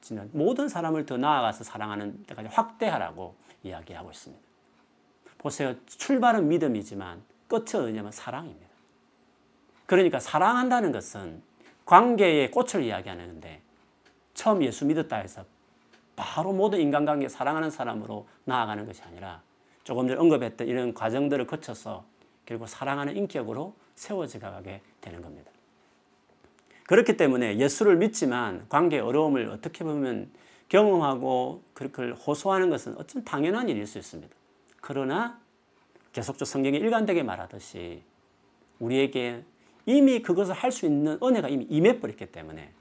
진짜 0.00 0.24
모든 0.32 0.68
사람을 0.68 1.06
더 1.06 1.16
나아가서 1.16 1.64
사랑하는 1.64 2.24
데까지 2.26 2.48
확대하라고 2.48 3.34
이야기하고 3.62 4.10
있습니다. 4.10 4.42
보세요. 5.38 5.74
출발은 5.86 6.48
믿음이지만 6.48 7.22
끝은 7.48 7.84
어디냐면 7.84 8.12
사랑입니다. 8.12 8.68
그러니까 9.86 10.20
사랑한다는 10.20 10.92
것은 10.92 11.42
관계의 11.84 12.50
꽃을 12.50 12.84
이야기하는데 12.84 13.60
처음 14.34 14.62
예수 14.62 14.84
믿었다 14.86 15.16
해서 15.16 15.44
바로 16.14 16.52
모든 16.52 16.80
인간관계 16.80 17.28
사랑하는 17.28 17.70
사람으로 17.70 18.28
나아가는 18.44 18.86
것이 18.86 19.02
아니라 19.02 19.42
조금 19.82 20.06
전에 20.06 20.20
언급했던 20.20 20.68
이런 20.68 20.94
과정들을 20.94 21.46
거쳐서 21.46 22.04
결국 22.46 22.68
사랑하는 22.68 23.16
인격으로 23.16 23.74
세워져 23.94 24.38
가게 24.38 24.82
되는 25.00 25.22
겁니다. 25.22 25.49
그렇기 26.90 27.16
때문에 27.16 27.58
예수를 27.58 27.98
믿지만 27.98 28.68
관계의 28.68 29.00
어려움을 29.00 29.48
어떻게 29.50 29.84
보면 29.84 30.28
경험하고 30.68 31.62
그렇게 31.72 32.10
호소하는 32.10 32.68
것은 32.68 32.96
어쩌면 32.98 33.24
당연한 33.24 33.68
일일 33.68 33.86
수 33.86 33.96
있습니다. 33.96 34.34
그러나 34.80 35.38
계속적 36.12 36.48
성경이 36.48 36.78
일관되게 36.78 37.22
말하듯이 37.22 38.02
우리에게 38.80 39.44
이미 39.86 40.20
그것을 40.20 40.52
할 40.52 40.72
수 40.72 40.84
있는 40.84 41.16
은혜가 41.22 41.48
이미 41.48 41.64
임해버렸기 41.70 42.26
때문에 42.32 42.72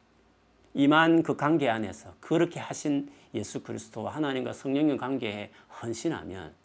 임한 0.74 1.22
그 1.22 1.36
관계 1.36 1.69
안에서 1.69 2.15
그렇게 2.19 2.60
하신 2.60 3.12
예수 3.36 3.62
그리스도와 3.62 4.15
하나님과 4.15 4.54
성령의 4.54 4.98
관계에 4.98 5.52
헌신하면 5.84 6.56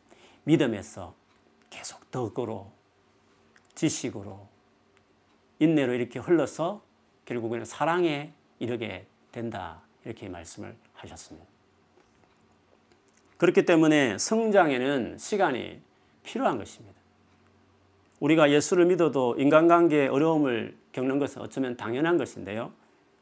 믿음에서 0.44 1.14
계속 1.68 2.11
덕으로 2.11 2.72
지식으로 3.74 4.48
인내로 5.59 5.92
이렇게 5.92 6.20
흘러서 6.20 6.93
결국에는 7.24 7.64
사랑에 7.64 8.32
이르게 8.58 9.06
된다 9.32 9.80
이렇게 10.04 10.28
말씀을 10.28 10.74
하셨습니다. 10.94 11.46
그렇기 13.37 13.64
때문에 13.64 14.18
성장에는 14.18 15.18
시간이 15.18 15.80
필요한 16.22 16.58
것입니다. 16.58 16.94
우리가 18.20 18.50
예수를 18.50 18.87
믿어도 18.87 19.34
인간관계의 19.38 20.08
어려움을 20.08 20.76
겪는 20.92 21.18
것은 21.18 21.42
어쩌면 21.42 21.76
당연한 21.76 22.16
것인데요. 22.16 22.72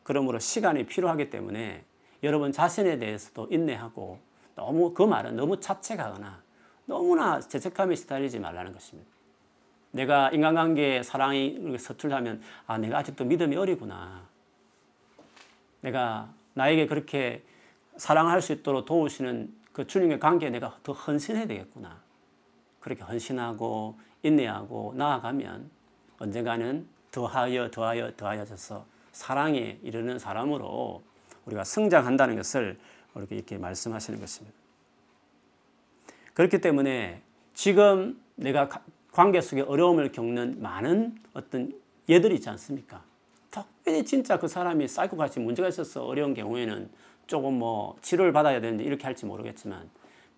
그러므로 0.02 0.38
시간이 0.38 0.86
필요하기 0.86 1.30
때문에 1.30 1.84
여러분 2.22 2.52
자신에 2.52 2.98
대해서도 2.98 3.48
인내하고 3.50 4.18
너무 4.54 4.92
그 4.92 5.02
말은 5.02 5.36
너무 5.36 5.58
자책하거나 5.58 6.42
너무나 6.86 7.40
죄책감에 7.40 7.94
시달리지 7.94 8.38
말라는 8.38 8.72
것입니다. 8.72 9.10
내가 9.92 10.30
인간관계에 10.30 11.02
사랑이 11.02 11.76
서툴다면 11.78 12.42
아 12.66 12.78
내가 12.78 12.98
아직도 12.98 13.24
믿음이 13.24 13.56
어리구나. 13.56 14.26
내가 15.80 16.32
나에게 16.54 16.86
그렇게 16.86 17.42
사랑할 17.96 18.42
수 18.42 18.52
있도록 18.52 18.84
도우시는 18.86 19.52
그 19.72 19.86
주님의 19.86 20.18
관계에 20.18 20.50
내가 20.50 20.76
더 20.82 20.92
헌신해야 20.92 21.46
되겠구나. 21.46 22.00
그렇게 22.80 23.02
헌신하고 23.02 23.98
인내하고 24.22 24.94
나아가면 24.96 25.70
언젠가는 26.18 26.86
더하여 27.10 27.70
더하여 27.70 28.14
더하여져서 28.16 28.84
사랑에 29.12 29.78
이르는 29.82 30.18
사람으로 30.18 31.02
우리가 31.44 31.64
성장한다는 31.64 32.36
것을 32.36 32.78
이렇게 33.14 33.36
이렇게 33.36 33.58
말씀하시는 33.58 34.18
것입니다. 34.18 34.56
그렇기 36.34 36.60
때문에 36.60 37.20
지금 37.52 38.20
내가 38.36 38.68
관계 39.12 39.40
속에 39.40 39.60
어려움을 39.60 40.10
겪는 40.10 40.60
많은 40.60 41.14
어떤 41.34 41.72
예들이 42.08 42.36
있지 42.36 42.48
않습니까? 42.48 43.02
특별히 43.50 44.04
진짜 44.04 44.38
그 44.38 44.48
사람이 44.48 44.88
사이코같이 44.88 45.38
문제가 45.38 45.68
있어서 45.68 46.04
어려운 46.04 46.34
경우에는 46.34 46.88
조금 47.26 47.58
뭐 47.58 47.96
치료를 48.00 48.32
받아야 48.32 48.60
되는데 48.60 48.84
이렇게 48.84 49.04
할지 49.04 49.26
모르겠지만 49.26 49.88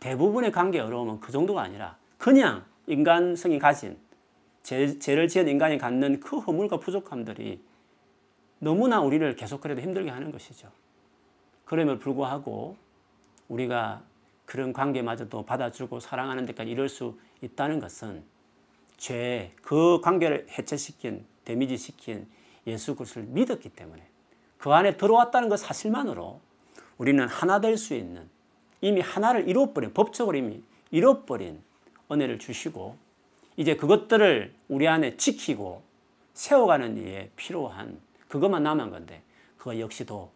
대부분의 0.00 0.50
관계 0.52 0.80
어려움은 0.80 1.20
그 1.20 1.30
정도가 1.30 1.62
아니라 1.62 1.96
그냥 2.18 2.64
인간성이 2.86 3.58
가진 3.58 3.96
죄, 4.62 4.98
죄를 4.98 5.28
지은 5.28 5.46
인간이 5.46 5.78
갖는 5.78 6.20
그 6.20 6.38
허물과 6.38 6.78
부족함들이 6.78 7.60
너무나 8.58 9.00
우리를 9.00 9.36
계속 9.36 9.60
그래도 9.60 9.80
힘들게 9.82 10.10
하는 10.10 10.32
것이죠. 10.32 10.68
그럼에도 11.64 11.98
불구하고 12.00 12.76
우리가 13.48 14.02
그런 14.46 14.72
관계마저도 14.72 15.44
받아주고 15.44 16.00
사랑하는 16.00 16.46
데까지 16.46 16.70
이룰 16.70 16.88
수 16.88 17.18
있다는 17.40 17.78
것은 17.78 18.22
죄, 19.04 19.52
그 19.60 20.00
관계를 20.00 20.46
해체시킨, 20.56 21.26
데미지시킨 21.44 22.26
예수 22.66 22.96
그리스도를 22.96 23.28
믿었기 23.28 23.68
때문에 23.68 24.02
그 24.56 24.72
안에 24.72 24.96
들어왔다는 24.96 25.50
것 25.50 25.58
사실만으로 25.58 26.40
우리는 26.96 27.28
하나 27.28 27.60
될 27.60 27.76
수 27.76 27.92
있는 27.92 28.30
이미 28.80 29.02
하나를 29.02 29.46
이루어버린, 29.46 29.92
법적으로 29.92 30.38
이미 30.38 30.62
이루어버린 30.90 31.62
은혜를 32.10 32.38
주시고 32.38 32.96
이제 33.58 33.76
그것들을 33.76 34.54
우리 34.68 34.88
안에 34.88 35.18
지키고 35.18 35.82
세워가는 36.32 36.96
일에 36.96 37.30
필요한 37.36 38.00
그것만 38.28 38.62
남은 38.62 38.88
건데 38.88 39.20
그거 39.58 39.78
역시도 39.78 40.32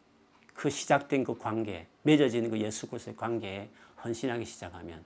그 0.53 0.69
시작된 0.69 1.25
그 1.25 1.39
관계, 1.39 1.87
맺어지는 2.03 2.51
그 2.51 2.61
예수 2.61 2.87
그리스도의 2.87 3.17
관계에 3.17 3.71
헌신하기 4.05 4.45
시작하면 4.45 5.03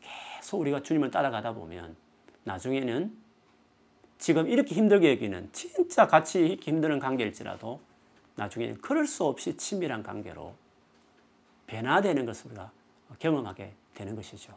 계속 0.00 0.58
우리가 0.58 0.82
주님을 0.82 1.12
따라가다 1.12 1.52
보면 1.52 1.94
나중에는 2.44 3.16
지금 4.18 4.48
이렇게 4.48 4.74
힘들게 4.74 5.10
여기는 5.10 5.50
진짜 5.52 6.06
같이 6.06 6.58
힘드는 6.62 6.98
관계일지라도 6.98 7.80
나중에는 8.36 8.80
그럴 8.80 9.06
수 9.06 9.24
없이 9.24 9.56
친밀한 9.56 10.02
관계로 10.02 10.54
변화되는 11.66 12.24
것을 12.26 12.46
우리가 12.48 12.70
경험하게 13.18 13.74
되는 13.94 14.14
것이죠. 14.14 14.56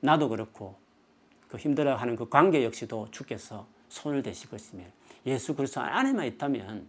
나도 0.00 0.28
그렇고 0.28 0.76
그 1.48 1.56
힘들어하는 1.56 2.16
그 2.16 2.28
관계 2.28 2.64
역시도 2.64 3.08
주께서 3.10 3.66
손을 3.88 4.22
대실 4.22 4.50
것이며 4.50 4.84
예수 5.24 5.54
그리스도 5.54 5.80
안에만 5.80 6.26
있다면 6.26 6.86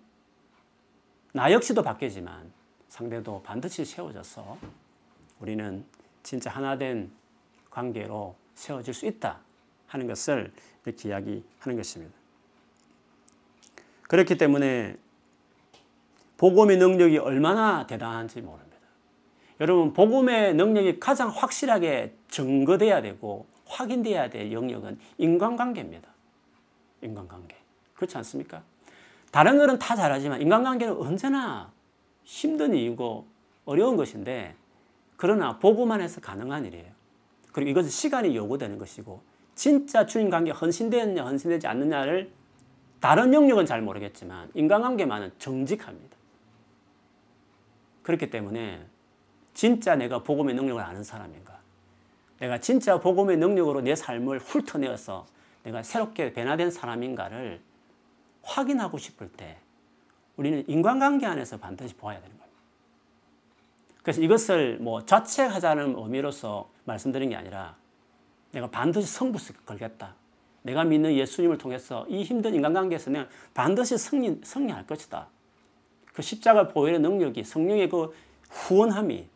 나 1.33 1.51
역시도 1.51 1.83
바뀌지만 1.83 2.51
상대도 2.89 3.43
반드시 3.43 3.85
세워져서 3.85 4.57
우리는 5.39 5.85
진짜 6.23 6.49
하나된 6.49 7.11
관계로 7.69 8.35
세워질 8.55 8.93
수 8.93 9.05
있다 9.05 9.39
하는 9.87 10.07
것을 10.07 10.51
이렇게 10.85 11.09
이야기하는 11.09 11.75
것입니다. 11.75 12.13
그렇기 14.03 14.37
때문에 14.37 14.97
복음의 16.37 16.77
능력이 16.77 17.17
얼마나 17.17 17.87
대단한지 17.87 18.41
모릅니다. 18.41 18.67
여러분 19.59 19.93
복음의 19.93 20.53
능력이 20.53 20.99
가장 20.99 21.29
확실하게 21.29 22.15
증거돼야 22.29 23.01
되고 23.01 23.47
확인돼야 23.65 24.29
될 24.29 24.51
영역은 24.51 24.99
인간관계입니다. 25.17 26.07
인간관계. 27.01 27.55
그렇지 27.95 28.17
않습니까? 28.17 28.63
다른 29.31 29.57
거는 29.57 29.79
다 29.79 29.95
잘하지만 29.95 30.41
인간관계는 30.41 30.95
언제나 30.95 31.71
힘든 32.23 32.73
이유고 32.75 33.25
어려운 33.65 33.97
것인데 33.97 34.55
그러나 35.17 35.57
복음 35.57 35.91
안에서 35.91 36.21
가능한 36.21 36.65
일이에요. 36.65 36.91
그리고 37.51 37.71
이것은 37.71 37.89
시간이 37.89 38.35
요구되는 38.35 38.77
것이고 38.77 39.21
진짜 39.57 40.05
주인 40.05 40.29
관계 40.29 40.51
헌신되느냐 40.51 41.23
헌신되지 41.23 41.65
않느냐를 41.65 42.31
다른 42.99 43.33
영역은 43.33 43.65
잘 43.65 43.81
모르겠지만 43.81 44.51
인간관계만은 44.53 45.31
정직합니다. 45.39 46.15
그렇기 48.03 48.29
때문에 48.29 48.85
진짜 49.55 49.95
내가 49.95 50.21
복음의 50.21 50.53
능력을 50.53 50.79
아는 50.81 51.03
사람인가? 51.03 51.57
내가 52.39 52.59
진짜 52.59 52.99
복음의 52.99 53.37
능력으로 53.37 53.81
내 53.81 53.95
삶을 53.95 54.37
훑어내어서 54.37 55.25
내가 55.63 55.81
새롭게 55.81 56.33
변화된 56.33 56.69
사람인가를 56.69 57.59
확인하고 58.43 58.99
싶을 58.99 59.27
때 59.31 59.57
우리는 60.35 60.63
인간관계 60.67 61.25
안에서 61.25 61.57
반드시 61.57 61.95
보아야 61.95 62.21
되는 62.21 62.37
겁니다. 62.37 62.59
그래서 64.03 64.21
이것을 64.21 64.77
뭐 64.77 65.03
자책하자는 65.03 65.95
의미로서 65.97 66.69
말씀드린 66.85 67.31
게 67.31 67.35
아니라 67.35 67.75
내가 68.51 68.69
반드시 68.69 69.07
성부스 69.07 69.53
걸겠다. 69.65 70.15
내가 70.63 70.83
믿는 70.83 71.13
예수님을 71.13 71.57
통해서 71.57 72.05
이 72.09 72.23
힘든 72.23 72.53
인간관계에서 72.53 73.11
내가 73.11 73.27
반드시 73.53 73.97
승리, 73.97 74.39
승리할 74.43 74.85
것이다. 74.85 75.27
그 76.13 76.21
십자가 76.21 76.67
보혈의 76.67 76.99
능력이 76.99 77.43
성령의 77.43 77.89
그 77.89 78.13
후원함이 78.49 79.27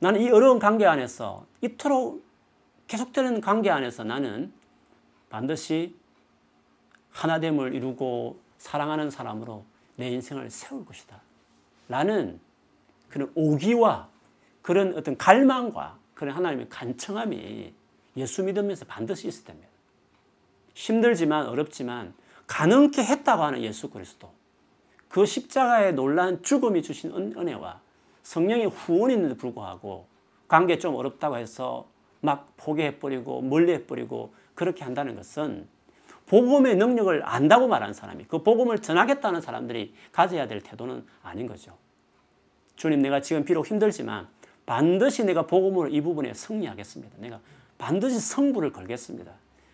나는 0.00 0.20
이 0.20 0.30
어려운 0.30 0.58
관계 0.58 0.86
안에서 0.86 1.46
이토록 1.60 2.24
계속되는 2.86 3.40
관계 3.40 3.70
안에서 3.70 4.04
나는 4.04 4.52
반드시 5.30 5.94
하나됨을 7.10 7.74
이루고 7.74 8.38
사랑하는 8.58 9.10
사람으로 9.10 9.64
내 9.96 10.08
인생을 10.10 10.50
세울 10.50 10.84
것이다. 10.84 11.20
라는 11.88 12.40
그런 13.08 13.30
오기와 13.34 14.08
그런 14.62 14.96
어떤 14.96 15.16
갈망과 15.16 15.98
그런 16.14 16.34
하나님의 16.34 16.68
간청함이 16.68 17.72
예수 18.18 18.42
믿으면서 18.42 18.84
반드시 18.84 19.28
있을 19.28 19.44
때입니다. 19.44 19.68
힘들지만 20.74 21.46
어렵지만 21.46 22.14
가능케 22.46 23.02
했다고 23.02 23.42
하는 23.42 23.62
예수 23.62 23.90
그리스도. 23.90 24.30
그 25.08 25.24
십자가의 25.24 25.94
놀란 25.94 26.42
죽음이 26.42 26.82
주신 26.82 27.12
은혜와 27.12 27.80
성령의 28.22 28.70
있는데 29.10 29.36
불구하고 29.36 30.06
관계 30.48 30.78
좀 30.78 30.94
어렵다고 30.94 31.36
해서 31.36 31.88
막 32.20 32.52
포기해버리고 32.56 33.40
멀리해버리고 33.42 34.34
그렇게 34.54 34.84
한다는 34.84 35.16
것은 35.16 35.66
복음의 36.26 36.76
능력을 36.76 37.22
안다고 37.24 37.68
말하는 37.68 37.94
사람이 37.94 38.24
그 38.28 38.42
복음을 38.42 38.78
전하겠다는 38.80 39.40
사람들이 39.40 39.94
가져야 40.12 40.46
될 40.46 40.60
태도는 40.60 41.06
아닌 41.22 41.46
거죠. 41.46 41.76
주님 42.76 43.00
내가 43.00 43.20
지금 43.20 43.44
비록 43.44 43.66
힘들지만 43.66 44.28
반드시 44.66 45.24
내가 45.24 45.46
복음으로 45.46 45.88
이 45.88 46.00
부분에 46.02 46.34
승리하겠습니다. 46.34 47.16
내가 47.18 47.40
반드시 47.78 48.20
성부를 48.20 48.72
걸겠습니다. 48.72 49.32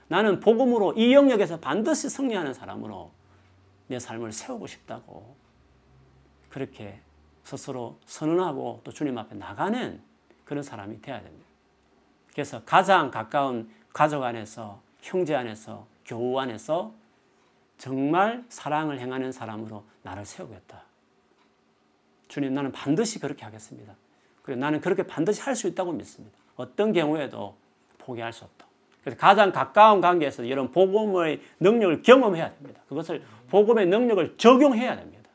나는 0.08 0.40
복음으로 0.40 0.92
이 0.92 1.12
영역에서 1.14 1.58
반드시 1.60 2.08
승리하는 2.08 2.52
사람으로 2.54 3.10
내 3.86 3.98
삶을 3.98 4.32
세우고 4.32 4.66
싶다고 4.66 5.34
그렇게 6.50 7.00
스스로 7.42 7.98
선언하고 8.06 8.82
또 8.84 8.92
주님 8.92 9.18
앞에 9.18 9.34
나가는 9.34 10.00
그런 10.44 10.62
사람이 10.62 11.00
되어야 11.02 11.22
됩니다. 11.22 11.46
그래서 12.32 12.62
가장 12.64 13.10
가까운 13.10 13.70
가족 13.92 14.22
안에서 14.22 14.80
형제 15.00 15.34
안에서 15.34 15.86
교우 16.04 16.38
안에서 16.38 16.92
정말 17.78 18.44
사랑을 18.48 19.00
행하는 19.00 19.32
사람으로 19.32 19.84
나를 20.02 20.24
세우겠다. 20.24 20.84
주님 22.28 22.54
나는 22.54 22.72
반드시 22.72 23.18
그렇게 23.18 23.44
하겠습니다. 23.44 23.94
그리고 24.42 24.60
나는 24.60 24.80
그렇게 24.80 25.06
반드시 25.06 25.40
할 25.40 25.54
수 25.54 25.66
있다고 25.68 25.92
믿습니다. 25.92 26.36
어떤 26.56 26.92
경우에도 26.92 27.56
포기할 28.04 28.32
수 28.32 28.44
없다. 28.44 28.66
그래서 29.02 29.18
가장 29.18 29.52
가까운 29.52 30.00
관계에서 30.00 30.44
이런 30.44 30.70
복음의 30.70 31.40
능력을 31.60 32.02
경험해야 32.02 32.54
됩니다. 32.54 32.80
그것을 32.88 33.22
복음의 33.50 33.86
능력을 33.86 34.36
적용해야 34.36 34.96
됩니다. 34.96 35.30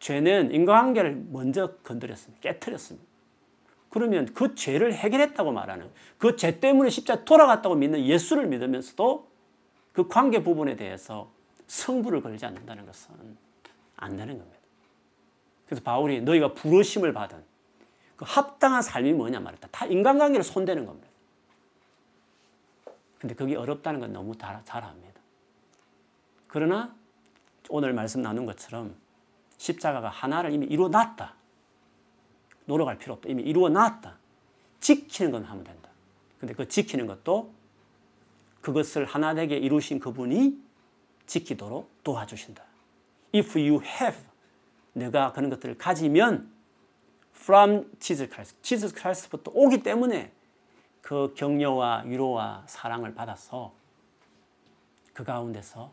죄는 0.00 0.52
인간관계를 0.52 1.26
먼저 1.30 1.74
건드렸습니다. 1.84 2.40
깨뜨렸습니다. 2.40 3.06
그러면 3.88 4.26
그 4.32 4.54
죄를 4.54 4.94
해결했다고 4.94 5.52
말하는 5.52 5.90
그 6.18 6.34
죄 6.36 6.58
때문에 6.58 6.90
십자 6.90 7.24
돌아갔다고 7.24 7.76
믿는 7.76 8.04
예수를 8.04 8.46
믿으면서도 8.46 9.28
그 9.92 10.08
관계 10.08 10.42
부분에 10.42 10.74
대해서 10.76 11.30
성부를 11.66 12.22
걸지 12.22 12.46
않는다는 12.46 12.86
것은 12.86 13.14
안 13.96 14.16
되는 14.16 14.38
겁니다. 14.38 14.58
그래서 15.66 15.82
바울이 15.82 16.20
너희가 16.22 16.54
부르심을 16.54 17.12
받은 17.12 17.51
그 18.16 18.24
합당한 18.28 18.82
삶이 18.82 19.12
뭐냐 19.12 19.40
말했다. 19.40 19.68
다 19.70 19.86
인간관계를 19.86 20.44
손대는 20.44 20.86
겁니다. 20.86 21.08
근데 23.18 23.34
그게 23.34 23.56
어렵다는 23.56 24.00
건 24.00 24.12
너무 24.12 24.36
잘 24.36 24.62
압니다. 24.84 25.20
그러나 26.48 26.94
오늘 27.68 27.92
말씀 27.92 28.20
나눈 28.20 28.46
것처럼 28.46 28.96
십자가가 29.56 30.08
하나를 30.08 30.52
이미 30.52 30.66
이루어 30.66 30.88
놨다. 30.88 31.34
노력할 32.66 32.98
필요 32.98 33.14
없다. 33.14 33.28
이미 33.28 33.42
이루어 33.42 33.68
놨다. 33.68 34.18
지키는 34.80 35.30
건 35.30 35.44
하면 35.44 35.64
된다. 35.64 35.88
근데 36.38 36.54
그 36.54 36.66
지키는 36.68 37.06
것도 37.06 37.52
그것을 38.60 39.04
하나 39.04 39.34
되게 39.34 39.56
이루신 39.56 40.00
그분이 40.00 40.60
지키도록 41.26 41.90
도와주신다. 42.02 42.62
If 43.34 43.58
you 43.58 43.80
have 43.84 44.18
내가 44.92 45.32
그런 45.32 45.48
것들을 45.50 45.78
가지면 45.78 46.50
from 47.34 47.90
Jesus 47.98 48.30
Christ, 48.32 48.56
Jesus 48.62 48.94
Christ부터 48.94 49.50
오기 49.54 49.82
때문에 49.82 50.32
그 51.00 51.34
격려와 51.36 52.02
위로와 52.06 52.64
사랑을 52.66 53.14
받아서 53.14 53.74
그 55.12 55.24
가운데서 55.24 55.92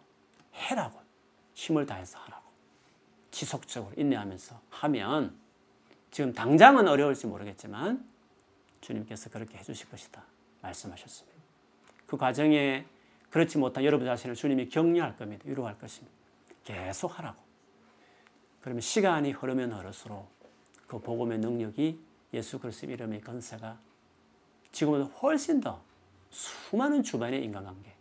해라고 0.53 0.99
힘을 1.53 1.85
다해서 1.85 2.17
하라고. 2.19 2.49
지속적으로 3.31 3.93
인내하면서 3.97 4.59
하면 4.69 5.35
지금 6.11 6.33
당장은 6.33 6.87
어려울지 6.87 7.27
모르겠지만 7.27 8.07
주님께서 8.81 9.29
그렇게 9.29 9.57
해주실 9.57 9.89
것이다. 9.89 10.23
말씀하셨습니다. 10.61 11.39
그 12.07 12.17
과정에 12.17 12.85
그렇지 13.29 13.57
못한 13.57 13.83
여러분 13.83 14.07
자신을 14.07 14.35
주님이 14.35 14.69
격려할 14.69 15.17
겁니다. 15.17 15.43
위로할 15.45 15.77
것입니다. 15.77 16.15
계속 16.63 17.17
하라고. 17.19 17.37
그러면 18.61 18.81
시간이 18.81 19.31
흐르면 19.31 19.73
흐를수록 19.73 20.38
그 20.89 20.99
복음의 20.99 21.37
능력이 21.37 21.99
예수 22.33 22.59
그리스도 22.59 22.91
이름의 22.91 23.21
건세가 23.21 23.77
지금보다 24.71 25.05
훨씬 25.19 25.61
더 25.61 25.81
수많은 26.31 27.03
주변의 27.03 27.43
인간관계 27.45 27.93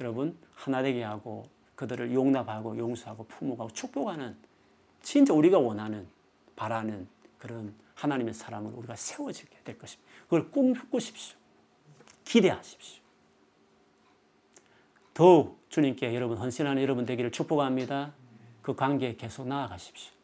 여러분 0.00 0.36
하나 0.54 0.82
되게 0.82 1.02
하고 1.02 1.46
그들을 1.74 2.12
용납하고 2.12 2.78
용서하고 2.78 3.24
품어가고 3.24 3.70
축복하는 3.72 4.36
진짜 5.02 5.34
우리가 5.34 5.58
원하는 5.58 6.08
바라는 6.56 7.06
그런 7.38 7.74
하나님의 7.94 8.32
사람을 8.32 8.72
우리가 8.72 8.96
세워지게 8.96 9.58
될 9.64 9.78
것입니다. 9.78 10.10
그걸 10.24 10.50
꿈꾸십시오. 10.50 11.36
기대하십시오. 12.24 13.02
더욱 15.12 15.58
주님께 15.68 16.14
여러분 16.14 16.38
헌신하는 16.38 16.82
여러분 16.82 17.04
되기를 17.04 17.32
축복합니다. 17.32 18.14
그 18.62 18.74
관계에 18.74 19.16
계속 19.16 19.46
나아가십시오. 19.46 20.17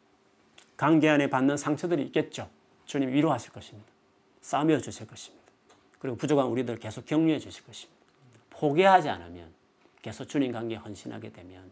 관계 0.77 1.09
안에 1.09 1.29
받는 1.29 1.57
상처들이 1.57 2.03
있겠죠. 2.03 2.49
주님 2.85 3.09
위로하실 3.09 3.51
것입니다. 3.51 3.89
싸며 4.41 4.79
주실 4.79 5.07
것입니다. 5.07 5.45
그리고 5.99 6.17
부족한 6.17 6.45
우리들 6.47 6.77
계속 6.77 7.05
격려해 7.05 7.39
주실 7.39 7.65
것입니다. 7.65 7.95
포기하지 8.51 9.09
않으면 9.09 9.49
계속 10.01 10.25
주님 10.25 10.51
관계에 10.51 10.77
헌신하게 10.77 11.31
되면 11.31 11.71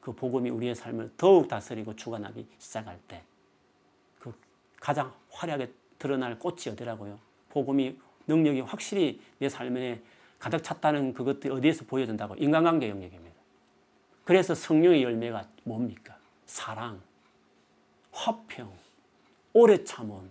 그 0.00 0.12
복음이 0.12 0.50
우리의 0.50 0.74
삶을 0.74 1.12
더욱 1.16 1.48
다스리고 1.48 1.96
주관하기 1.96 2.46
시작할 2.58 2.98
때 3.08 3.22
그 4.24 4.32
가장 4.80 5.12
화려하게 5.30 5.70
드러날 5.98 6.38
꽃이 6.38 6.62
어디라고요? 6.72 7.18
복음이 7.50 7.98
능력이 8.26 8.62
확실히 8.62 9.20
내 9.38 9.50
삶에 9.50 10.00
가득 10.38 10.62
찼다는 10.62 11.12
그것들이 11.12 11.52
어디에서 11.52 11.84
보여준다고 11.84 12.34
인간관계 12.36 12.88
영역입니다. 12.88 13.34
그래서 14.24 14.54
성령의 14.54 15.02
열매가 15.02 15.46
뭡니까? 15.64 16.16
사랑, 16.46 17.00
화평, 18.14 18.72
오래 19.52 19.82
참음, 19.82 20.30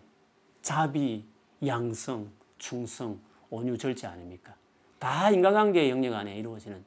자비, 0.61 1.23
양성, 1.65 2.31
충성, 2.57 3.19
온유, 3.49 3.77
절제 3.77 4.07
아닙니까? 4.07 4.55
다 4.99 5.29
인간관계의 5.29 5.89
영역 5.89 6.13
안에 6.13 6.37
이루어지는 6.37 6.83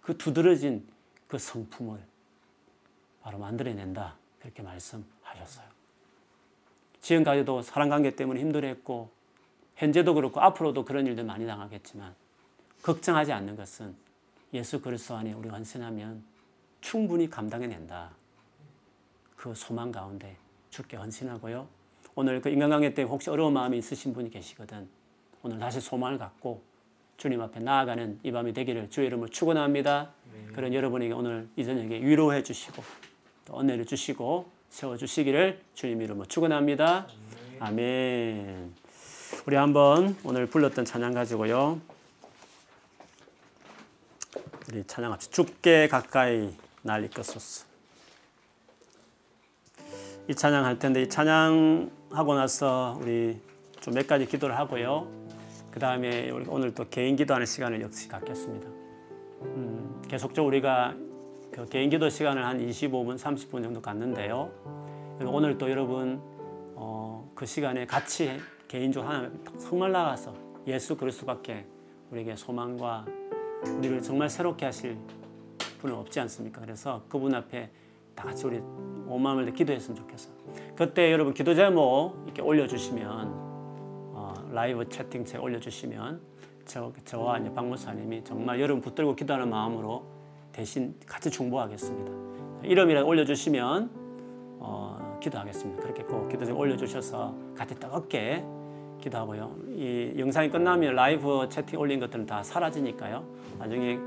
그 0.00 0.16
두드러진 0.16 0.86
그 1.28 1.38
성품을 1.38 2.00
바로 3.22 3.38
만들어낸다. 3.38 4.16
그렇게 4.40 4.62
말씀하셨어요. 4.62 5.66
지금까지도 7.00 7.62
사랑관계 7.62 8.16
때문에 8.16 8.40
힘들었고, 8.40 9.10
현재도 9.76 10.14
그렇고, 10.14 10.40
앞으로도 10.40 10.84
그런 10.84 11.06
일들 11.06 11.24
많이 11.24 11.46
당하겠지만, 11.46 12.14
걱정하지 12.82 13.32
않는 13.32 13.54
것은 13.56 13.94
예수 14.54 14.80
그리스도 14.80 15.14
안에 15.14 15.32
우리 15.32 15.48
헌신하면 15.48 16.24
충분히 16.80 17.30
감당해낸다. 17.30 18.21
그 19.42 19.56
소망 19.56 19.90
가운데 19.90 20.36
주께 20.70 20.96
헌신하고요. 20.96 21.66
오늘 22.14 22.40
그 22.40 22.48
인간관계 22.48 22.94
때문에 22.94 23.10
혹시 23.10 23.28
어려운 23.28 23.52
마음이 23.52 23.76
있으신 23.76 24.14
분이 24.14 24.30
계시거든. 24.30 24.88
오늘 25.42 25.58
다시 25.58 25.80
소망을 25.80 26.16
갖고 26.16 26.62
주님 27.16 27.40
앞에 27.40 27.58
나아가는 27.58 28.20
이 28.22 28.30
밤이 28.30 28.52
되기를 28.52 28.88
주의 28.90 29.08
이름을 29.08 29.30
축원합니다. 29.30 30.10
그런 30.54 30.72
여러분에게 30.72 31.12
오늘 31.12 31.48
이 31.56 31.64
저녁에 31.64 32.00
위로해 32.00 32.44
주시고 32.44 32.84
또 33.46 33.58
은혜를 33.58 33.84
주시고 33.84 34.48
세워 34.70 34.96
주시기를 34.96 35.60
주님 35.74 36.00
이름으로 36.02 36.26
축원합니다. 36.28 37.08
아멘. 37.58 38.72
우리 39.44 39.56
한번 39.56 40.16
오늘 40.22 40.46
불렀던 40.46 40.84
찬양 40.84 41.14
가지고요. 41.14 41.80
우리 44.68 44.86
찬양합시다. 44.86 45.32
죽게 45.34 45.88
가까이 45.88 46.56
날 46.82 47.04
이끌소서. 47.06 47.71
이 50.28 50.34
찬양 50.34 50.64
할 50.64 50.78
텐데 50.78 51.02
이 51.02 51.08
찬양 51.08 51.90
하고 52.10 52.34
나서 52.34 52.98
우리 53.00 53.40
좀 53.82 53.94
몇 53.94 54.06
가지 54.06 54.26
기도를 54.26 54.56
하고요. 54.56 55.08
그 55.72 55.80
다음에 55.80 56.30
우리 56.30 56.44
오늘 56.48 56.72
또 56.72 56.88
개인 56.88 57.16
기도하는 57.16 57.44
시간을 57.44 57.80
역시 57.80 58.08
갖겠습니다. 58.08 58.68
음, 59.42 60.00
계속적으로 60.06 60.46
우리가 60.48 60.94
그 61.50 61.66
개인 61.66 61.90
기도 61.90 62.08
시간을 62.08 62.44
한 62.44 62.58
25분, 62.58 63.18
30분 63.18 63.62
정도 63.62 63.82
갖는데요. 63.82 64.50
오늘 65.26 65.58
또 65.58 65.68
여러분 65.68 66.20
어, 66.76 67.28
그 67.34 67.44
시간에 67.44 67.84
같이 67.84 68.38
개인적으로 68.68 69.10
하나 69.10 69.30
정말 69.58 69.90
나가서 69.90 70.32
예수 70.68 70.96
그리스도밖에 70.96 71.66
우리에게 72.10 72.36
소망과 72.36 73.04
우리를 73.78 74.00
정말 74.02 74.30
새롭게 74.30 74.66
하실 74.66 74.96
분은 75.80 75.96
없지 75.96 76.20
않습니까? 76.20 76.60
그래서 76.60 77.02
그분 77.08 77.34
앞에 77.34 77.70
다 78.22 78.28
같이 78.28 78.46
우리 78.46 78.62
온 79.08 79.20
마음을 79.20 79.52
기도했으면 79.52 79.96
좋겠어. 79.96 80.30
그때 80.76 81.10
여러분 81.10 81.34
기도 81.34 81.54
제목 81.54 82.22
이렇게 82.24 82.40
올려주시면 82.40 83.08
어, 84.14 84.34
라이브 84.52 84.88
채팅창에 84.88 85.42
올려주시면 85.42 86.20
저, 86.64 86.92
저와 87.04 87.38
이제 87.38 87.52
박 87.52 87.66
목사님이 87.66 88.22
정말 88.22 88.60
여러분 88.60 88.80
붙들고 88.80 89.16
기도하는 89.16 89.50
마음으로 89.50 90.04
대신 90.52 90.94
같이 91.04 91.30
중보하겠습니다. 91.30 92.12
이름이라도 92.62 93.06
올려주시면 93.06 93.90
어, 94.60 95.18
기도하겠습니다. 95.20 95.82
그렇게 95.82 96.04
꼭 96.04 96.28
기도 96.28 96.46
좀 96.46 96.56
올려주셔서 96.56 97.34
같이 97.56 97.74
뜨겁게 97.74 98.44
기도하고요. 99.00 99.56
이 99.70 100.14
영상이 100.16 100.48
끝나면 100.48 100.94
라이브 100.94 101.48
채팅 101.48 101.80
올린 101.80 101.98
것들은 101.98 102.26
다 102.26 102.44
사라지니까요. 102.44 103.24
나중에 103.58 103.98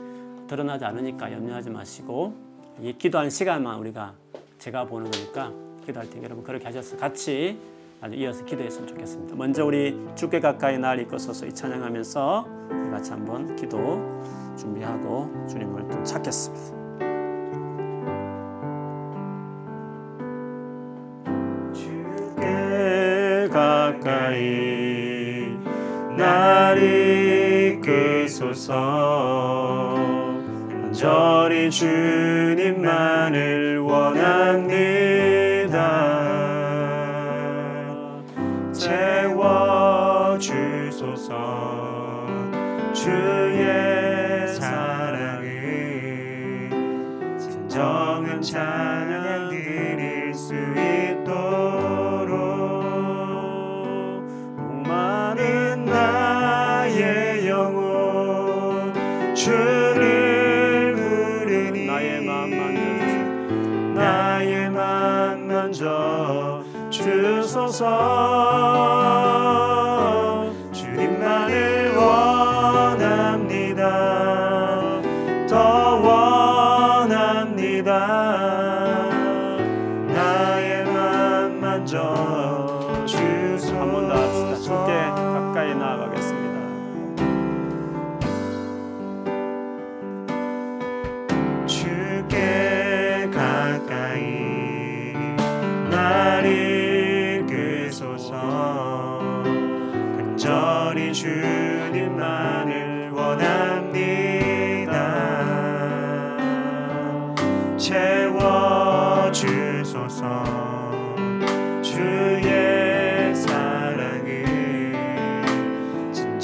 드러나지 0.48 0.86
않으니까 0.86 1.34
염려하지 1.34 1.70
마시고 1.70 2.55
이 2.82 2.94
기도하는 2.98 3.30
시간만 3.30 3.80
우리가 3.80 4.14
제가 4.60 4.86
보는 4.86 5.10
거니까 5.10 5.52
기도할 5.86 6.10
때 6.10 6.22
여러분 6.22 6.44
그렇게 6.44 6.66
하셔서 6.66 6.98
같이 6.98 7.58
아주 8.02 8.16
이어서 8.16 8.44
기도했으면 8.44 8.88
좋겠습니다. 8.88 9.36
먼저 9.36 9.66
우리 9.66 9.98
주께 10.16 10.40
가까이 10.40 10.78
날 10.78 11.00
이끌소서 11.00 11.46
이 11.46 11.54
찬양하면서 11.54 12.48
같이 12.92 13.12
한번 13.12 13.56
기도 13.56 14.22
준비하고 14.58 15.48
주님을 15.48 15.88
또 15.88 16.04
찾겠습니다. 16.04 16.76
주께 21.74 23.48
가까이 23.52 25.48
날 26.18 26.78
이끄소서 27.82 29.45
간절히 30.96 31.70
주님만을 31.70 32.70
원합니다. 33.80 34.16
채워주소서. 38.72 39.36
주의 42.94 43.85
주소 67.76 68.25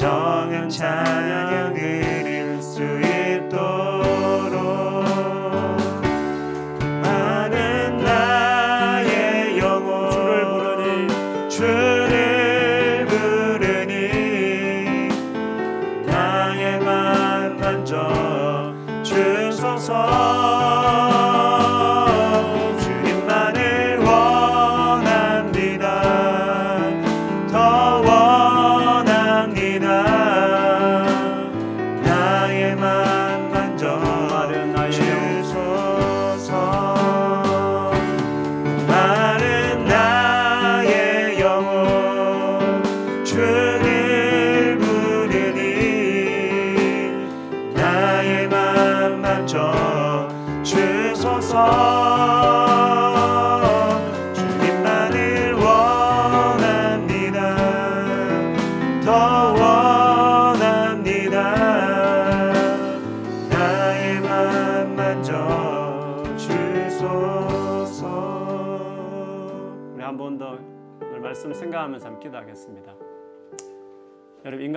정한 0.02 0.68
찬양 0.68 1.71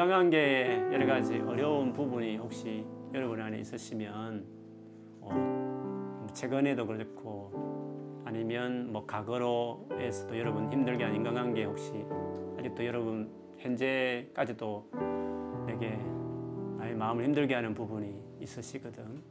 인간관계에 0.05 0.93
여러 0.93 1.07
가지 1.07 1.39
어려운 1.39 1.93
부분이 1.93 2.37
혹시 2.37 2.85
여러분 3.15 3.41
안에 3.41 3.59
있으시면 3.61 4.45
어, 5.23 6.27
최근에도 6.35 6.87
그렇고 6.87 8.23
아니면 8.27 8.93
뭐 8.93 9.07
과거로에서도 9.07 10.39
여러분 10.39 10.71
힘들게 10.71 11.05
한 11.05 11.15
인간관계 11.15 11.65
혹시 11.65 12.05
아직도 12.59 12.85
여러분 12.85 13.31
현재까지도 13.57 14.91
내게 15.67 15.97
나의 16.79 16.95
마음을 16.95 17.25
힘들게 17.25 17.55
하는 17.55 17.73
부분이 17.73 18.15
있으시거든. 18.41 19.23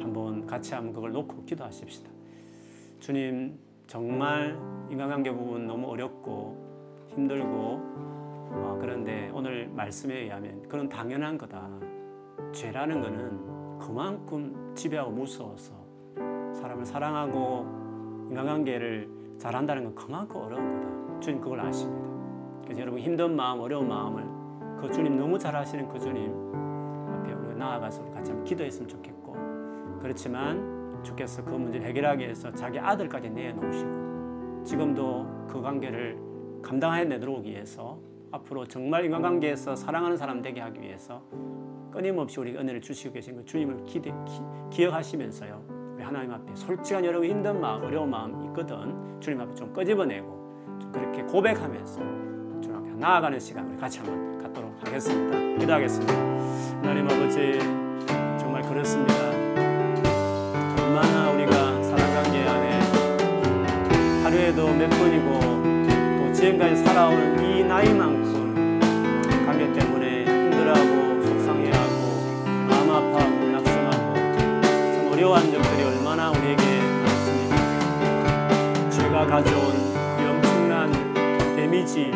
한번 0.00 0.44
같이 0.44 0.74
한번 0.74 0.92
그걸 0.92 1.12
놓고 1.12 1.44
기도하십시다. 1.44 2.10
주님 2.98 3.58
정말 3.86 4.58
인간관계 4.90 5.30
부분 5.30 5.68
너무 5.68 5.86
어렵고 5.88 7.06
힘들고 7.14 7.48
어, 7.48 8.13
그런데 8.80 9.30
오늘 9.32 9.68
말씀에 9.68 10.22
의하면 10.22 10.62
그런 10.68 10.88
당연한 10.88 11.38
거다. 11.38 11.68
죄라는 12.52 13.00
거는 13.00 13.78
그만큼 13.78 14.72
지배하고 14.74 15.10
무서워서 15.10 15.72
사람을 16.54 16.84
사랑하고 16.84 17.66
인간관계를 18.30 19.36
잘한다는 19.38 19.84
건 19.84 19.94
그만큼 19.94 20.40
어려운 20.40 20.80
거다. 20.80 21.20
주님 21.20 21.40
그걸 21.40 21.60
아십니다. 21.60 22.04
그래서 22.62 22.80
여러분 22.80 23.00
힘든 23.00 23.34
마음, 23.36 23.60
어려운 23.60 23.88
마음을 23.88 24.24
그 24.80 24.90
주님 24.92 25.16
너무 25.16 25.38
잘 25.38 25.54
아시는 25.54 25.88
그 25.88 25.98
주님 25.98 26.32
앞에 27.12 27.32
우리 27.32 27.56
나아가서 27.56 28.02
우리 28.02 28.10
같이 28.12 28.30
한번 28.30 28.44
기도했으면 28.44 28.88
좋겠고 28.88 29.36
그렇지만 30.00 31.02
주께서 31.02 31.44
그 31.44 31.50
문제를 31.50 31.86
해결하기 31.86 32.24
위해서 32.24 32.52
자기 32.52 32.78
아들까지 32.78 33.30
내놓으시고 33.30 34.62
지금도 34.64 35.46
그 35.48 35.60
관계를 35.60 36.18
감당해 36.62 37.04
내도록 37.04 37.44
위해서 37.44 37.98
앞으로 38.34 38.66
정말 38.66 39.04
인간관계에서 39.04 39.76
사랑하는 39.76 40.16
사람 40.16 40.42
되게 40.42 40.60
하기 40.60 40.80
위해서 40.80 41.22
끊임없이 41.92 42.40
우리 42.40 42.56
은혜를 42.56 42.80
주시고 42.80 43.14
계신 43.14 43.36
그 43.36 43.44
주님을 43.44 43.84
기대, 43.86 44.10
기, 44.26 44.40
기억하시면서요. 44.70 45.94
우리 45.94 46.02
하나님 46.02 46.32
앞에 46.32 46.54
솔직한 46.56 47.04
여러분 47.04 47.28
힘든 47.28 47.60
마음, 47.60 47.84
어려운 47.84 48.10
마음 48.10 48.44
있거든. 48.46 49.20
주님 49.20 49.40
앞에 49.40 49.54
좀 49.54 49.72
끄집어내고 49.72 50.78
좀 50.80 50.90
그렇게 50.92 51.22
고백하면서 51.22 52.00
주님 52.60 52.76
앞에 52.76 52.90
나아가는 52.96 53.38
시간 53.38 53.70
우리 53.70 53.76
같이 53.76 54.00
한번 54.00 54.42
갖도록 54.42 54.74
하겠습니다. 54.84 55.58
기도하겠습니다. 55.60 56.14
하나님 56.82 57.04
아버지 57.06 57.58
정말 58.40 58.62
그렇습니다. 58.62 59.14
얼마나 60.82 61.30
우리가 61.30 61.82
사랑관계 61.84 62.48
안에 62.48 62.80
하루에도 64.24 64.74
몇 64.74 64.90
번이고 64.90 66.26
또 66.26 66.32
지금까지 66.32 66.76
살아오는 66.78 67.44
이 67.44 67.62
나이만큼 67.62 68.23
어려워한 75.14 75.48
적들이 75.48 75.84
얼마나 75.84 76.28
우리에게 76.32 76.62
많습니까? 77.04 78.90
죄가 78.90 79.24
가져온 79.26 79.72
이 80.18 80.26
엄청난 80.26 80.90
데미지 81.54 82.10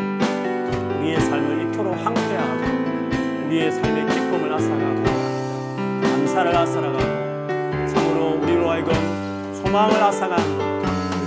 우리의 0.98 1.20
삶을 1.20 1.70
이토록 1.70 1.94
황폐하고 1.94 3.46
우리의 3.46 3.70
삶의 3.70 4.04
기쁨을 4.08 4.52
앗아가고 4.52 5.04
감사를 6.02 6.56
앗아가고 6.56 6.98
참으로 7.86 8.40
우리로 8.42 8.68
하여금 8.68 8.92
소망을 9.62 10.02
앗아간 10.02 10.40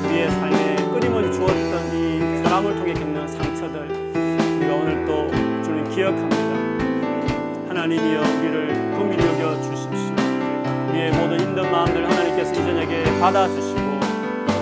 우리의 0.07 0.29
삶에 0.29 0.75
끊임없이 0.75 1.31
주었던 1.31 1.93
이 1.95 2.43
사람을 2.43 2.75
통해 2.75 2.93
겪는 2.93 3.27
상처들 3.29 3.87
우리가 4.57 4.75
오늘 4.75 5.05
또 5.05 5.29
주님 5.63 5.89
기억합니다. 5.89 6.51
하나님이여 7.69 8.19
우리를 8.19 8.91
긍휼히 8.97 9.25
여겨 9.25 9.61
주십시오. 9.61 9.70
우리의 11.01 11.11
모든 11.13 11.39
힘든 11.39 11.71
마음들 11.71 12.07
하나님께서 12.07 12.51
이 12.51 12.55
저녁에 12.55 13.03
받아주시고 13.19 13.99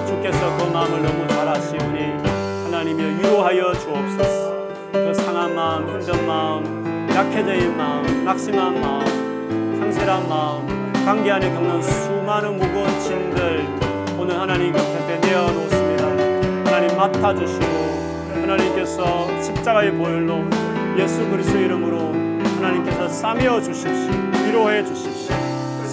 주께서 0.08 0.58
그 0.58 0.64
마음을 0.72 1.02
너무 1.02 1.28
잘 1.28 1.48
아시오니 1.48 2.24
하나님이여 2.64 3.08
위로하여 3.18 3.74
주옵소서. 3.74 4.68
그 4.94 5.14
상한 5.14 5.54
마음, 5.54 5.90
힘든 5.90 6.26
마음, 6.26 7.08
약해져인 7.14 7.76
마음, 7.76 8.24
낙심한 8.24 8.80
마음, 8.80 9.80
상실한 9.80 10.30
마음, 10.30 10.94
관계 11.06 11.32
안에 11.32 11.50
겪는 11.50 11.82
수많은 11.82 12.58
무거운 12.58 12.88
짐들 13.00 13.66
오늘 14.18 14.40
하나님 14.40 14.72
곁에 14.72 15.20
내어놓습니다. 15.22 16.06
하나님 16.66 16.96
맡아주시고 16.96 18.42
하나님께서 18.42 19.42
십자가의 19.42 19.92
보혈로 19.92 20.46
예수 20.98 21.28
그리스도 21.30 21.60
이름으로 21.60 22.14
하나님께서 22.56 23.10
싸매어 23.10 23.62
주십시오. 23.62 24.12
위로해 24.46 24.84
주십시오. 24.86 25.09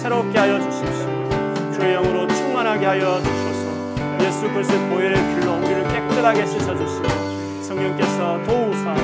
새롭게 0.07 0.39
하여 0.39 0.57
주십시오. 0.57 1.73
주의 1.73 1.93
영으로 1.95 2.25
충만하게 2.27 2.85
하여 2.85 3.19
주셔서 3.19 4.25
예수 4.25 4.49
그리스도의 4.53 4.89
보혈의 4.89 5.15
필로 5.15 5.55
우리를 5.57 5.83
깨끗하게 5.83 6.45
씻어주시고 6.45 7.61
성령께서 7.61 8.41
도우사 8.45 8.95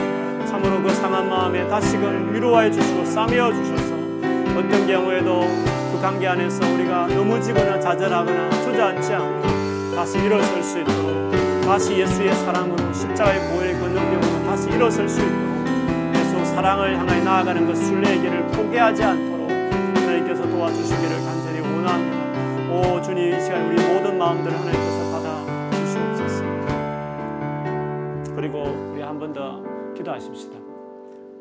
참으로 0.45 0.81
그 0.81 0.93
상한 0.93 1.27
마음에 1.27 1.67
다시금 1.67 2.33
위로해 2.33 2.71
주시고 2.71 3.03
싸매어 3.03 3.51
주셔서 3.51 3.95
어떤 4.57 4.87
경우에도 4.87 5.41
그 5.91 5.99
관계 6.01 6.25
안에서 6.25 6.65
우리가 6.73 7.07
넘어지거나 7.07 7.81
좌절하거나 7.81 8.49
주저앉지 8.61 9.13
않고 9.13 9.95
다시 9.97 10.19
일어설 10.19 10.63
수 10.63 10.79
있도록 10.79 11.65
다시 11.65 11.97
예수의 11.97 12.33
사랑으로 12.33 12.93
십자가의 12.93 13.39
보혈의 13.49 13.73
그 13.73 13.85
능력으로 13.87 14.45
다시 14.45 14.69
일어설 14.69 15.09
수 15.09 15.19
있도록 15.19 16.15
예수 16.15 16.45
사랑을 16.55 16.97
향하여 16.97 17.23
나아가는 17.25 17.67
그 17.67 17.75
순례의 17.75 18.21
길을 18.21 18.47
포기하지 18.47 19.03
않도록 19.03 19.32
하나님께서 20.33 20.49
도와주시기를 20.49 21.09
간절히 21.25 21.59
원합니다. 21.59 22.23
오 22.73 23.01
주님 23.01 23.33
이 23.33 23.41
시간 23.41 23.65
우리 23.67 23.75
모든 23.75 24.17
마음들을 24.17 24.51
하나님께서 24.51 25.11
받아 25.11 25.71
주시옵소서. 25.71 26.43
그리고 28.35 28.63
우리 28.91 29.01
한 29.01 29.19
번 29.19 29.31
더 29.33 29.61
기도하십시다. 29.93 30.57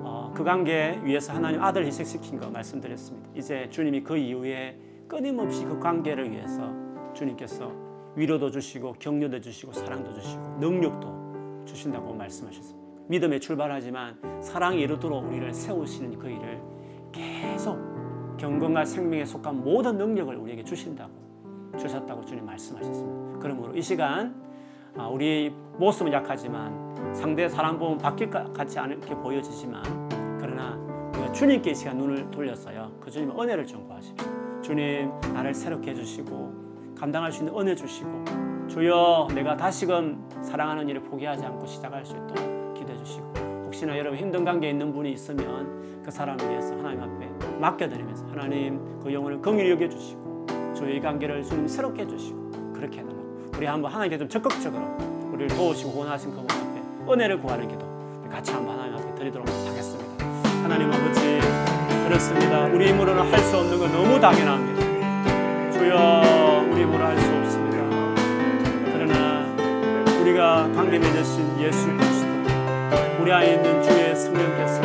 어, 0.01 0.33
그 0.35 0.45
관계 0.45 1.01
위해서 1.03 1.33
하나님 1.33 1.63
아들 1.63 1.87
희생시킨 1.87 2.39
거 2.39 2.51
말씀드렸습니다. 2.51 3.31
이제 3.35 3.69
주님이 3.71 4.03
그 4.03 4.17
이후에 4.17 4.77
끊임없이 5.09 5.65
그 5.65 5.79
관계를 5.81 6.31
위해서 6.31 6.71
주님께서 7.15 7.73
위로도 8.15 8.51
주시고 8.51 8.97
격려도 8.99 9.41
주시고 9.41 9.73
사랑도 9.73 10.13
주시고 10.13 10.59
능력도 10.61 11.65
주신다고 11.65 12.13
말씀하셨습니다. 12.15 12.83
믿음에 13.09 13.39
출발하지만 13.39 14.41
사랑이 14.43 14.81
이루도록 14.83 15.25
우리를 15.27 15.53
세우시는 15.55 16.19
그 16.19 16.29
일을 16.29 16.61
계속 17.11 17.92
경건과 18.43 18.85
생명에 18.85 19.25
속한 19.25 19.63
모든 19.63 19.97
능력을 19.97 20.35
우리에게 20.35 20.65
주신다고 20.65 21.13
주셨다고 21.79 22.25
주님 22.25 22.45
말씀하셨습니다. 22.45 23.39
그러므로 23.39 23.73
이 23.77 23.81
시간 23.81 24.35
아, 24.97 25.07
우리의 25.07 25.55
모습은 25.79 26.13
약하지만 26.13 27.15
상대 27.15 27.49
사람 27.49 27.79
보면 27.79 27.99
바뀔 27.99 28.29
것 28.29 28.53
같지 28.53 28.81
않게 28.81 29.15
보여지지만 29.15 29.85
그러나 30.41 30.77
주님께 31.33 31.71
이 31.71 31.75
시간 31.75 31.97
눈을 31.99 32.33
돌렸어요. 32.33 32.91
그 33.01 33.13
주님 33.13 33.31
은혜를 33.31 33.65
좀 33.65 33.87
구하십시오. 33.87 34.61
주님 34.61 35.13
나를 35.33 35.55
새롭게 35.55 35.93
해주시고 35.93 36.95
감당할 36.99 37.31
수 37.31 37.45
있는 37.45 37.57
은혜 37.57 37.77
주시고 37.77 38.25
주여 38.67 39.29
내가 39.33 39.57
다시금 39.57 40.29
사랑하는 40.43 40.89
일을 40.89 41.05
포기하지 41.05 41.45
않고 41.45 41.65
시작할 41.67 42.05
수 42.05 42.17
있도록 42.17 42.62
혹시나 43.73 43.97
여러분 43.97 44.19
힘든 44.19 44.45
관계에 44.45 44.69
있는 44.69 44.93
분이 44.93 45.13
있으면 45.13 46.03
그 46.05 46.11
사람을 46.11 46.47
위해서 46.47 46.75
하나님 46.77 47.01
앞에 47.01 47.27
맡겨드리면서 47.59 48.27
하나님 48.31 48.79
그 49.03 49.11
영혼을 49.11 49.41
긍휼히 49.41 49.71
여겨주시고 49.71 50.47
저희 50.77 51.01
관계를 51.01 51.43
주님 51.43 51.67
새롭게 51.67 52.03
해주시고 52.03 52.51
그렇게 52.75 52.99
해달라고 52.99 53.51
우리 53.57 53.65
한번 53.65 53.91
하나님께 53.91 54.19
좀 54.19 54.29
적극적으로 54.29 54.83
우리를 55.33 55.57
도우시고 55.57 55.99
원하신 55.99 56.33
그분 56.33 56.45
앞에 56.51 57.13
은혜를 57.15 57.41
구하는 57.41 57.67
기도 57.67 57.87
같이 58.31 58.53
한번 58.53 58.79
하나님 58.79 58.95
앞에 58.95 59.15
드리도록 59.15 59.49
하겠습니다. 59.49 60.27
하나님 60.63 60.93
아버지 60.93 61.21
그렇습니다. 62.07 62.67
우리 62.67 62.89
힘으로는 62.91 63.23
할 63.23 63.39
수 63.41 63.57
없는 63.57 63.79
건 63.79 63.91
너무 63.91 64.21
당연합니다. 64.21 65.71
주여 65.73 66.67
우리 66.71 66.83
힘으로 66.83 67.05
할 67.07 67.19
수 67.19 67.31
없습니다. 67.37 67.79
그러나 68.93 69.47
우리가 70.21 70.71
관계 70.75 70.99
맺으신 70.99 71.59
예수 71.61 71.87
그리스도 71.87 72.22
우리 73.21 73.33
안에 73.33 73.55
있는 73.55 73.83
주의 73.83 74.15
성령께서 74.15 74.81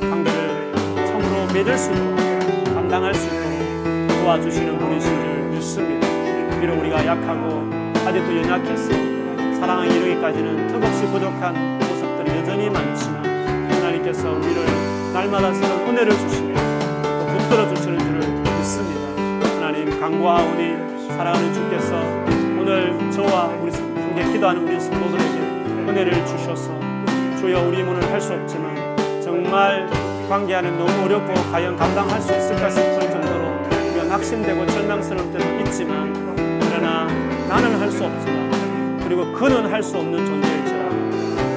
관계를 0.00 0.72
참으로 1.06 1.52
맺을 1.52 1.78
수 1.78 1.92
있도록 1.92 2.64
감당할 2.74 3.14
수 3.14 3.26
있도록 3.26 4.08
도와주시는 4.22 4.78
분이신 4.78 5.10
줄 5.10 5.38
믿습니다. 5.50 6.08
비록 6.60 6.78
우리가 6.80 7.04
약하고 7.06 7.68
아직도 8.06 8.36
연약해서 8.36 8.88
사랑을 9.60 9.86
이루기까지는 9.90 10.68
턱없이 10.68 11.06
부족한 11.06 11.78
모습들이 11.78 12.38
여전히 12.38 12.70
많지만 12.70 13.24
하나님께서 13.70 14.30
우리를 14.30 14.64
날마다 15.12 15.52
새로운 15.52 15.88
은혜를 15.88 16.12
주시며 16.12 16.54
또 17.02 17.26
붙들어 17.26 17.74
주시는 17.74 17.98
줄을 17.98 18.18
믿습니다. 18.58 19.56
하나님 19.56 20.00
강구하오니 20.00 21.08
사랑하는 21.08 21.52
주께서 21.52 22.00
오늘 22.60 23.10
저와 23.10 23.46
우리 23.60 23.72
함께 23.72 24.32
기도하는 24.32 24.66
우리 24.66 24.80
성도들에게 24.80 25.38
은혜를 25.88 26.26
주셔서 26.26 26.87
주여 27.38 27.60
우리 27.68 27.78
힘으로는 27.78 28.10
할수 28.10 28.32
없지만 28.32 28.96
정말 29.22 29.88
관계하는 30.28 30.76
너무 30.76 31.04
어렵고 31.04 31.32
과연 31.52 31.76
감당할 31.76 32.20
수 32.20 32.34
있을까 32.36 32.68
싶을 32.68 33.00
정도로 33.00 33.48
우리가 33.90 34.04
낙심되고 34.04 34.66
절망스러울 34.66 35.32
때도 35.32 35.60
있지만 35.60 36.12
그러나 36.60 37.06
나는 37.48 37.78
할 37.80 37.90
수 37.90 38.04
없지만 38.04 39.00
그리고 39.04 39.32
그는 39.32 39.70
할 39.70 39.82
수 39.82 39.96
없는 39.98 40.26
존재일지라 40.26 40.88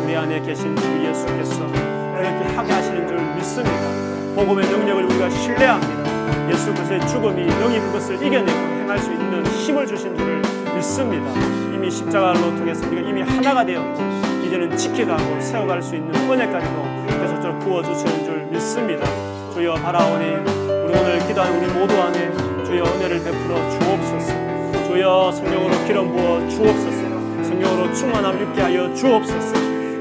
우리 0.04 0.16
안에 0.16 0.40
계신 0.42 0.76
주 0.76 0.84
예수께서 1.06 1.66
그렇게 1.68 2.56
하게 2.56 2.72
하시는 2.72 3.08
줄 3.08 3.18
믿습니다. 3.36 4.36
복음의 4.36 4.66
능력을 4.70 5.04
우리가 5.06 5.30
신뢰합니다. 5.30 6.50
예수 6.52 6.74
그리스도의 6.74 7.08
죽음이 7.08 7.44
능히 7.46 7.80
그것을 7.80 8.16
이겨내고 8.16 8.60
행할 8.60 9.00
수 9.00 9.12
있는 9.12 9.46
힘을 9.46 9.88
주신 9.88 10.16
줄을 10.16 10.42
믿습니다. 10.76 11.32
이미 11.74 11.90
십자가로 11.90 12.56
통해서 12.56 12.88
우리가 12.88 13.10
이미 13.10 13.22
하나가 13.22 13.66
되었고 13.66 14.31
이제는 14.52 14.76
지켜가고 14.76 15.40
세워갈 15.40 15.82
수 15.82 15.96
있는 15.96 16.14
은혜까지도 16.14 17.06
계속적으로 17.08 17.58
부어주시는 17.60 18.26
줄 18.26 18.46
믿습니다. 18.52 19.06
주여 19.54 19.76
바라오니 19.76 20.26
우리 20.26 21.00
오늘 21.00 21.20
기도하는 21.26 21.58
우리 21.58 21.72
모두 21.72 21.96
안에 22.02 22.30
주여 22.66 22.84
은혜를 22.84 23.24
베풀어 23.24 23.56
주옵소서. 23.80 24.88
주여 24.88 25.32
성령으로 25.32 25.86
기름 25.88 26.12
부어 26.12 26.50
주옵소서. 26.50 27.44
성령으로 27.44 27.94
충만함 27.94 28.44
있게 28.44 28.62
하여 28.62 28.94
주옵소서. 28.94 29.54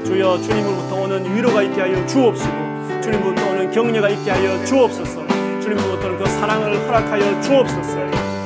주여 0.03 0.41
주님으로부터 0.41 0.95
오는 0.95 1.33
위로가 1.33 1.61
있게 1.61 1.79
하여 1.79 2.05
주옵시고 2.05 3.01
주님으로부터 3.01 3.51
오는 3.51 3.71
격려가 3.71 4.09
있게 4.09 4.31
하여 4.31 4.65
주옵소서. 4.65 5.27
주님으로부터 5.61 6.17
그 6.17 6.25
사랑을 6.25 6.77
허락하여 6.87 7.39
주옵소서. 7.39 7.99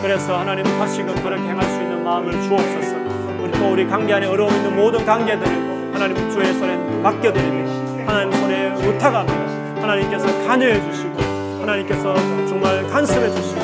그래서 0.04 0.38
하나님 0.38 0.66
다시금 0.66 1.16
그렇게 1.24 1.42
행할 1.42 1.64
수 1.68 1.82
있는 1.82 2.04
마음을 2.04 2.32
주옵소서. 2.44 2.96
우리 3.42 3.52
또 3.54 3.72
우리 3.72 3.88
관계 3.88 4.14
안에 4.14 4.28
어려움 4.28 4.54
있는 4.54 4.76
모든 4.76 5.04
관계들을 5.04 5.65
하나님 5.96 6.30
주의 6.30 6.54
손에 6.54 6.76
맡겨드립니다. 7.02 7.72
하나님 8.12 8.32
손에 8.34 8.74
의탁합니다. 8.76 9.82
하나님께서 9.82 10.26
간여해 10.46 10.92
주시고 10.92 11.22
하나님께서 11.62 12.14
정말 12.48 12.86
간섭해 12.88 13.30
주시고 13.32 13.62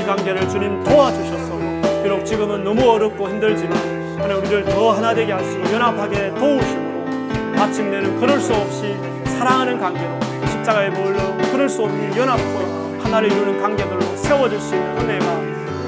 이 0.00 0.06
관계를 0.06 0.48
주님 0.48 0.82
도와주셔서 0.82 1.58
비록 2.02 2.24
지금은 2.24 2.64
너무 2.64 2.88
어렵고 2.88 3.28
힘들지만 3.28 3.76
하나님 4.18 4.38
우리를 4.38 4.64
더 4.64 4.92
하나 4.92 5.14
되게 5.14 5.32
하시고 5.32 5.72
연합하게 5.74 6.30
도우심으로 6.36 7.54
마침내는 7.54 8.18
그럴 8.18 8.40
수 8.40 8.54
없이 8.54 8.96
사랑하는 9.38 9.78
관계로 9.78 10.18
십자가의 10.48 10.90
보혈로 10.90 11.36
그럴 11.52 11.68
수 11.68 11.82
없는 11.82 12.16
연합과 12.16 13.04
하나를 13.04 13.30
이루는 13.30 13.60
관계들로 13.60 14.00
세워질 14.16 14.58
수 14.58 14.74
있는 14.74 14.98
은혜가 15.00 15.40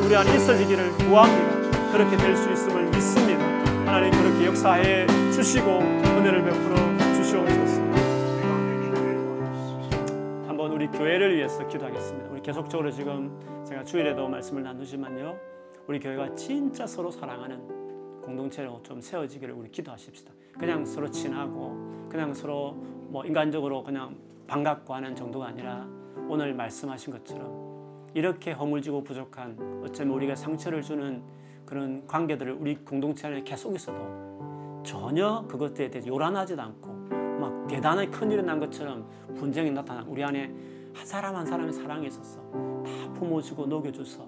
우리 0.04 0.14
안에 0.14 0.36
있어지기를 0.36 0.92
구합니다. 0.98 1.56
그렇게 1.90 2.16
될 2.18 2.36
수 2.36 2.52
있음을 2.52 2.75
믿습니다. 2.75 2.75
하나님 3.96 4.12
그렇게 4.20 4.44
역사해 4.44 5.06
주시고 5.32 5.70
은혜를 5.70 6.44
베풀어 6.44 6.76
주시옵소서. 7.14 7.80
한번 10.46 10.70
우리 10.72 10.86
교회를 10.88 11.34
위해서 11.34 11.66
기도하겠습니다. 11.66 12.30
우리 12.30 12.42
계속적으로 12.42 12.90
지금 12.90 13.64
제가 13.66 13.82
주일에도 13.84 14.28
말씀을 14.28 14.62
나누지만요. 14.64 15.38
우리 15.86 15.98
교회가 15.98 16.34
진짜 16.34 16.86
서로 16.86 17.10
사랑하는 17.10 18.20
공동체로 18.20 18.82
좀 18.82 19.00
세워지기를 19.00 19.54
우리 19.54 19.70
기도하십시다. 19.70 20.30
그냥 20.58 20.84
서로 20.84 21.10
친하고 21.10 22.06
그냥 22.10 22.34
서로 22.34 22.72
뭐 23.08 23.24
인간적으로 23.24 23.82
그냥 23.82 24.14
반갑고 24.46 24.92
하는 24.92 25.16
정도가 25.16 25.46
아니라 25.46 25.88
오늘 26.28 26.52
말씀하신 26.52 27.14
것처럼 27.14 28.10
이렇게 28.12 28.52
허물지고 28.52 29.04
부족한 29.04 29.84
어쩌면 29.86 30.16
우리가 30.16 30.34
상처를 30.34 30.82
주는 30.82 31.22
그런 31.66 32.06
관계들을 32.06 32.52
우리 32.52 32.76
공동체 32.76 33.26
안에 33.26 33.42
계속 33.42 33.74
있어도 33.74 33.98
전혀 34.84 35.44
그것에 35.48 35.90
대해서 35.90 36.06
요란하지도 36.06 36.62
않고 36.62 36.88
막 37.40 37.66
대단하게 37.66 38.08
큰일이 38.10 38.42
난 38.42 38.60
것처럼 38.60 39.06
분쟁이 39.34 39.70
나타나 39.72 40.04
우리 40.08 40.22
안에 40.22 40.54
한 40.94 41.04
사람 41.04 41.34
한 41.34 41.44
사람의 41.44 41.72
사랑이 41.72 42.06
있었어 42.06 42.40
다 42.84 43.12
품어주고 43.14 43.66
녹여줘서 43.66 44.26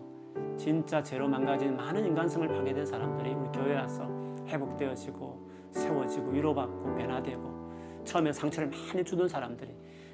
진짜 0.59 1.03
죄로 1.03 1.29
망가진 1.29 1.77
많은 1.77 2.05
인간성을 2.05 2.47
파괴된 2.49 2.85
사람들이 2.85 3.33
우리 3.33 3.49
교회에 3.53 3.77
와서 3.77 4.05
회복되어지고 4.49 5.49
세워지고 5.71 6.31
위로받고 6.31 6.97
변화되고 6.97 8.03
처음에 8.05 8.33
상처를 8.33 8.69
많이 8.69 9.05
주던 9.05 9.29
사람들이 9.29 9.71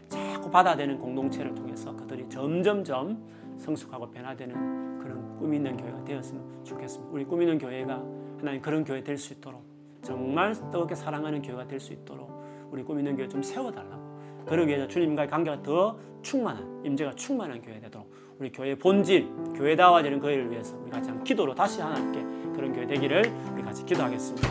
자꾸 0.09 0.51
받아내는 0.51 0.99
공동체를 0.99 1.55
통해서 1.55 1.97
그들이 1.97 2.29
점점점 2.29 3.18
성숙하고 3.57 4.11
변화되는 4.11 4.93
꿈 5.39 5.53
있는 5.55 5.76
교회가 5.76 6.05
되었으면 6.05 6.64
좋겠습니다. 6.64 7.12
우리 7.12 7.24
꿈 7.24 7.41
있는 7.43 7.59
교회가 7.59 8.03
하나님 8.39 8.61
그런 8.61 8.85
교회 8.85 9.03
될 9.03 9.16
수 9.18 9.32
있도록 9.35 9.62
정말 10.03 10.53
뜨겁게 10.55 10.95
사랑하는 10.95 11.43
교회가 11.43 11.66
될 11.66 11.80
수 11.80 11.93
있도록 11.93 12.30
우리 12.70 12.82
꿈 12.82 12.99
있는 12.99 13.16
교회 13.16 13.28
좀 13.28 13.43
세워달라고 13.43 14.45
그러기 14.47 14.68
위해서 14.70 14.87
주님과의 14.89 15.28
관계가 15.28 15.62
더 15.62 15.97
충만한 16.22 16.82
임재가 16.85 17.14
충만한 17.14 17.62
교회 17.62 17.80
되도록 17.80 18.12
우리 18.39 18.51
교회 18.53 18.74
본질 18.76 19.28
교회다워지는 19.57 20.20
교회를 20.20 20.51
위해서 20.51 20.76
우리 20.82 20.91
같이 20.91 21.09
한번 21.09 21.24
기도로 21.24 21.55
다시 21.55 21.80
하나님께 21.80 22.53
그런 22.55 22.72
교회 22.72 22.87
되기를 22.87 23.22
우리 23.55 23.62
같이 23.62 23.85
기도하겠습니다. 23.85 24.49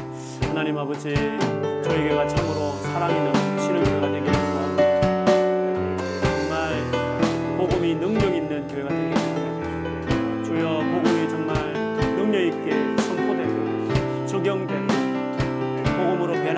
하나님 0.49 0.77
아버지 0.77 1.13
저희 1.13 2.07
교회가 2.07 2.27
참으로 2.27 2.71
사랑이 2.83 3.13
넘치는 3.13 3.83
교회가 3.83 4.11
되기 4.11 4.32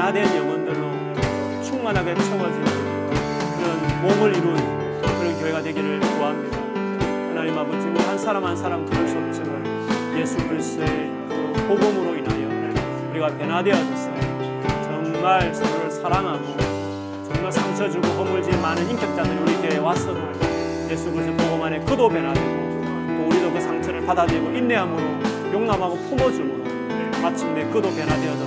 변화된 0.06 0.38
영혼들로 0.38 1.64
충만하게 1.64 2.14
채워지는 2.14 2.66
그런 3.58 4.02
몸을 4.04 4.36
이룬 4.36 4.56
그런 5.02 5.40
교회가 5.40 5.64
되기를 5.64 6.00
구합니다. 6.00 6.58
하나님 7.30 7.58
아버지 7.58 7.88
우리 7.88 8.00
한 8.04 8.16
사람 8.16 8.46
한 8.46 8.56
사람 8.56 8.86
그럴 8.86 9.08
수 9.08 9.18
없지만 9.18 9.66
예수 10.16 10.38
그리스도의 10.48 10.88
그 11.28 11.54
복음으로 11.68 12.16
인하여 12.18 13.10
우리가 13.10 13.36
변화되어져서 13.36 14.12
정말 14.84 15.56
서로를 15.56 15.90
사랑하고 15.90 16.56
정말 17.34 17.52
상처 17.52 17.90
주고 17.90 18.08
허물지 18.10 18.56
많은 18.58 18.88
인격자들이 18.88 19.38
우리 19.40 19.54
교회에 19.56 19.80
왔어도 19.80 20.20
예수 20.92 21.12
그리스도 21.12 21.36
복음 21.36 21.64
안에 21.64 21.80
그도 21.80 22.08
변화되고 22.08 22.48
또 23.18 23.28
우리도 23.28 23.54
그 23.54 23.60
상처를 23.60 24.06
받아들이고 24.06 24.52
인내함으로 24.52 25.52
용납하고 25.52 25.96
품어줌으로 25.96 26.64
마침내 27.24 27.64
그도 27.72 27.90
변화되어져서 27.90 28.45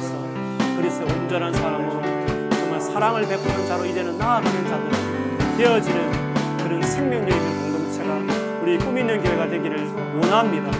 그리스도의 0.88 1.12
온전한 1.12 1.52
사람으로 1.52 2.02
정말 2.50 2.80
사랑을 2.80 3.22
베푸는 3.22 3.66
자로 3.66 3.84
이제는 3.84 4.16
나아가는 4.16 4.66
자들 4.66 5.56
되어지는 5.58 6.58
그런 6.58 6.82
생명력 6.82 7.36
있는 7.36 7.62
공동체가 7.62 8.62
우리 8.62 8.78
꿈 8.78 8.96
있는 8.96 9.22
교회가 9.22 9.48
되기를 9.48 9.86
원합니다. 10.22 10.70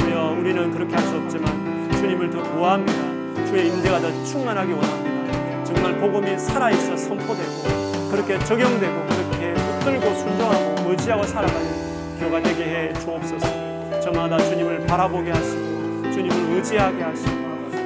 주여 0.00 0.36
우리는 0.38 0.70
그렇게 0.70 0.94
할 0.94 1.04
수 1.04 1.16
없지만 1.16 1.90
주님을 1.92 2.30
더 2.30 2.42
구합니다. 2.54 3.44
주의 3.46 3.68
임재가 3.68 4.00
더 4.00 4.24
충만하게 4.24 4.72
원합니다. 4.72 5.64
정말 5.64 5.98
복음이 5.98 6.38
살아있어 6.38 6.96
선포되고 6.96 8.10
그렇게 8.10 8.38
적용되고 8.38 9.06
그렇게 9.06 9.54
붙들고 9.54 10.14
순종하고 10.14 10.90
의지하고 10.90 11.24
살아가는 11.24 12.18
교회가 12.18 12.42
되게 12.42 12.64
해 12.64 12.92
주옵소서. 12.94 14.00
저마다 14.00 14.38
주님을 14.38 14.86
바라보게 14.86 15.30
하시고 15.30 16.10
주님을 16.10 16.56
의지하게 16.56 17.02
하시고 17.02 17.30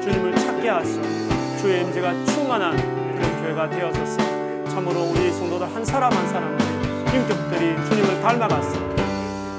주님을 0.00 0.34
찾게 0.36 0.68
하시고 0.68 1.31
주의 1.62 1.80
임재가 1.82 2.24
충만한 2.24 2.76
그런 2.76 3.40
교회가 3.40 3.70
되어서서. 3.70 4.18
참으로 4.68 5.02
우리 5.02 5.30
성도들 5.30 5.72
한 5.72 5.84
사람 5.84 6.12
한 6.12 6.26
사람의 6.26 6.58
인격들이 7.14 7.76
주님을 7.88 8.20
닮아갔어 8.20 8.80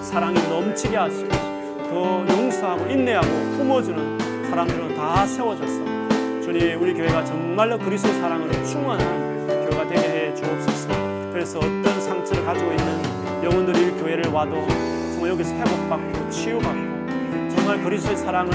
사랑이 0.02 0.36
넘치게 0.50 0.98
하시고 0.98 1.30
더 1.30 2.26
용서하고 2.28 2.88
인내하고 2.88 3.28
품어주는 3.56 4.50
사람들로 4.50 4.94
다 4.96 5.26
세워졌어 5.26 6.42
주님 6.42 6.82
우리 6.82 6.94
교회가 6.94 7.24
정말로 7.24 7.78
그리스도 7.78 8.12
사랑으로 8.16 8.52
충만한 8.66 9.48
교회가 9.48 9.88
되게 9.88 10.02
해 10.02 10.36
주옵소서. 10.36 10.90
그래서 11.32 11.60
어떤 11.60 12.02
상처를 12.02 12.44
가지고 12.44 12.70
있는 12.72 13.44
영혼들이 13.46 13.88
이 13.88 13.92
교회를 13.92 14.30
와도 14.30 14.68
정말 15.14 15.30
여기서 15.30 15.54
회복받고 15.54 16.30
치유받고 16.30 17.50
정말 17.56 17.82
그리스도의 17.82 18.18
사랑을 18.18 18.52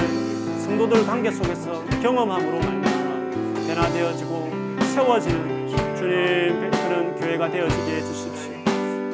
성도들 0.59 1.07
관계 1.07 1.31
속에서 1.31 1.83
경험함으로 2.03 2.59
말미암아 2.59 2.98
변화되어지고 3.69 4.51
세워지는 4.81 5.69
주님 5.95 6.71
그런 6.71 7.15
교회가 7.17 7.51
되어지게 7.51 7.97
해주십시오. 7.97 8.53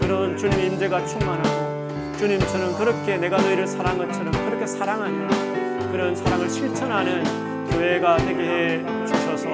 그런 0.01 0.37
주님 0.37 0.61
임재가 0.61 1.05
충만하고 1.07 2.15
주님처럼 2.17 2.79
그렇게 2.79 3.17
내가 3.17 3.37
너희를 3.39 3.67
사랑한 3.67 4.07
것처럼 4.07 4.31
그렇게 4.31 4.65
사랑하는 4.65 5.91
그런 5.91 6.15
사랑을 6.15 6.49
실천하는 6.49 7.25
교회가 7.71 8.19
되게 8.19 8.43
해 8.43 9.07
주셔서 9.07 9.49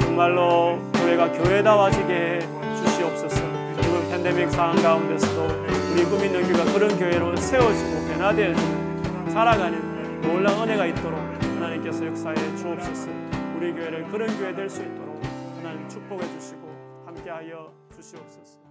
정말로 0.00 0.78
교회가 0.92 1.32
교회다워지게 1.32 2.12
해 2.12 2.40
주시옵소서. 2.84 3.40
이번 3.82 4.10
팬데믹 4.10 4.50
상황 4.50 4.76
가운데서도 4.76 5.46
우리 5.92 6.04
꿈 6.04 6.22
있는 6.22 6.42
교회가 6.42 6.72
그런 6.72 6.98
교회로 6.98 7.34
세워지고 7.36 8.08
변화되어지고 8.08 9.30
살아가는 9.30 10.20
놀라운 10.20 10.68
은혜가 10.68 10.86
있도록 10.86 11.18
하나님께서 11.56 12.06
역사해 12.06 12.34
주옵소서. 12.56 13.23
우리 13.64 13.72
교회를 13.72 14.06
그런 14.08 14.28
교회 14.36 14.54
될 14.54 14.68
수 14.68 14.82
있도록 14.82 15.18
하나님 15.56 15.88
축복해 15.88 16.28
주시고 16.38 16.68
함께하여 17.06 17.72
주시옵소서. 17.96 18.63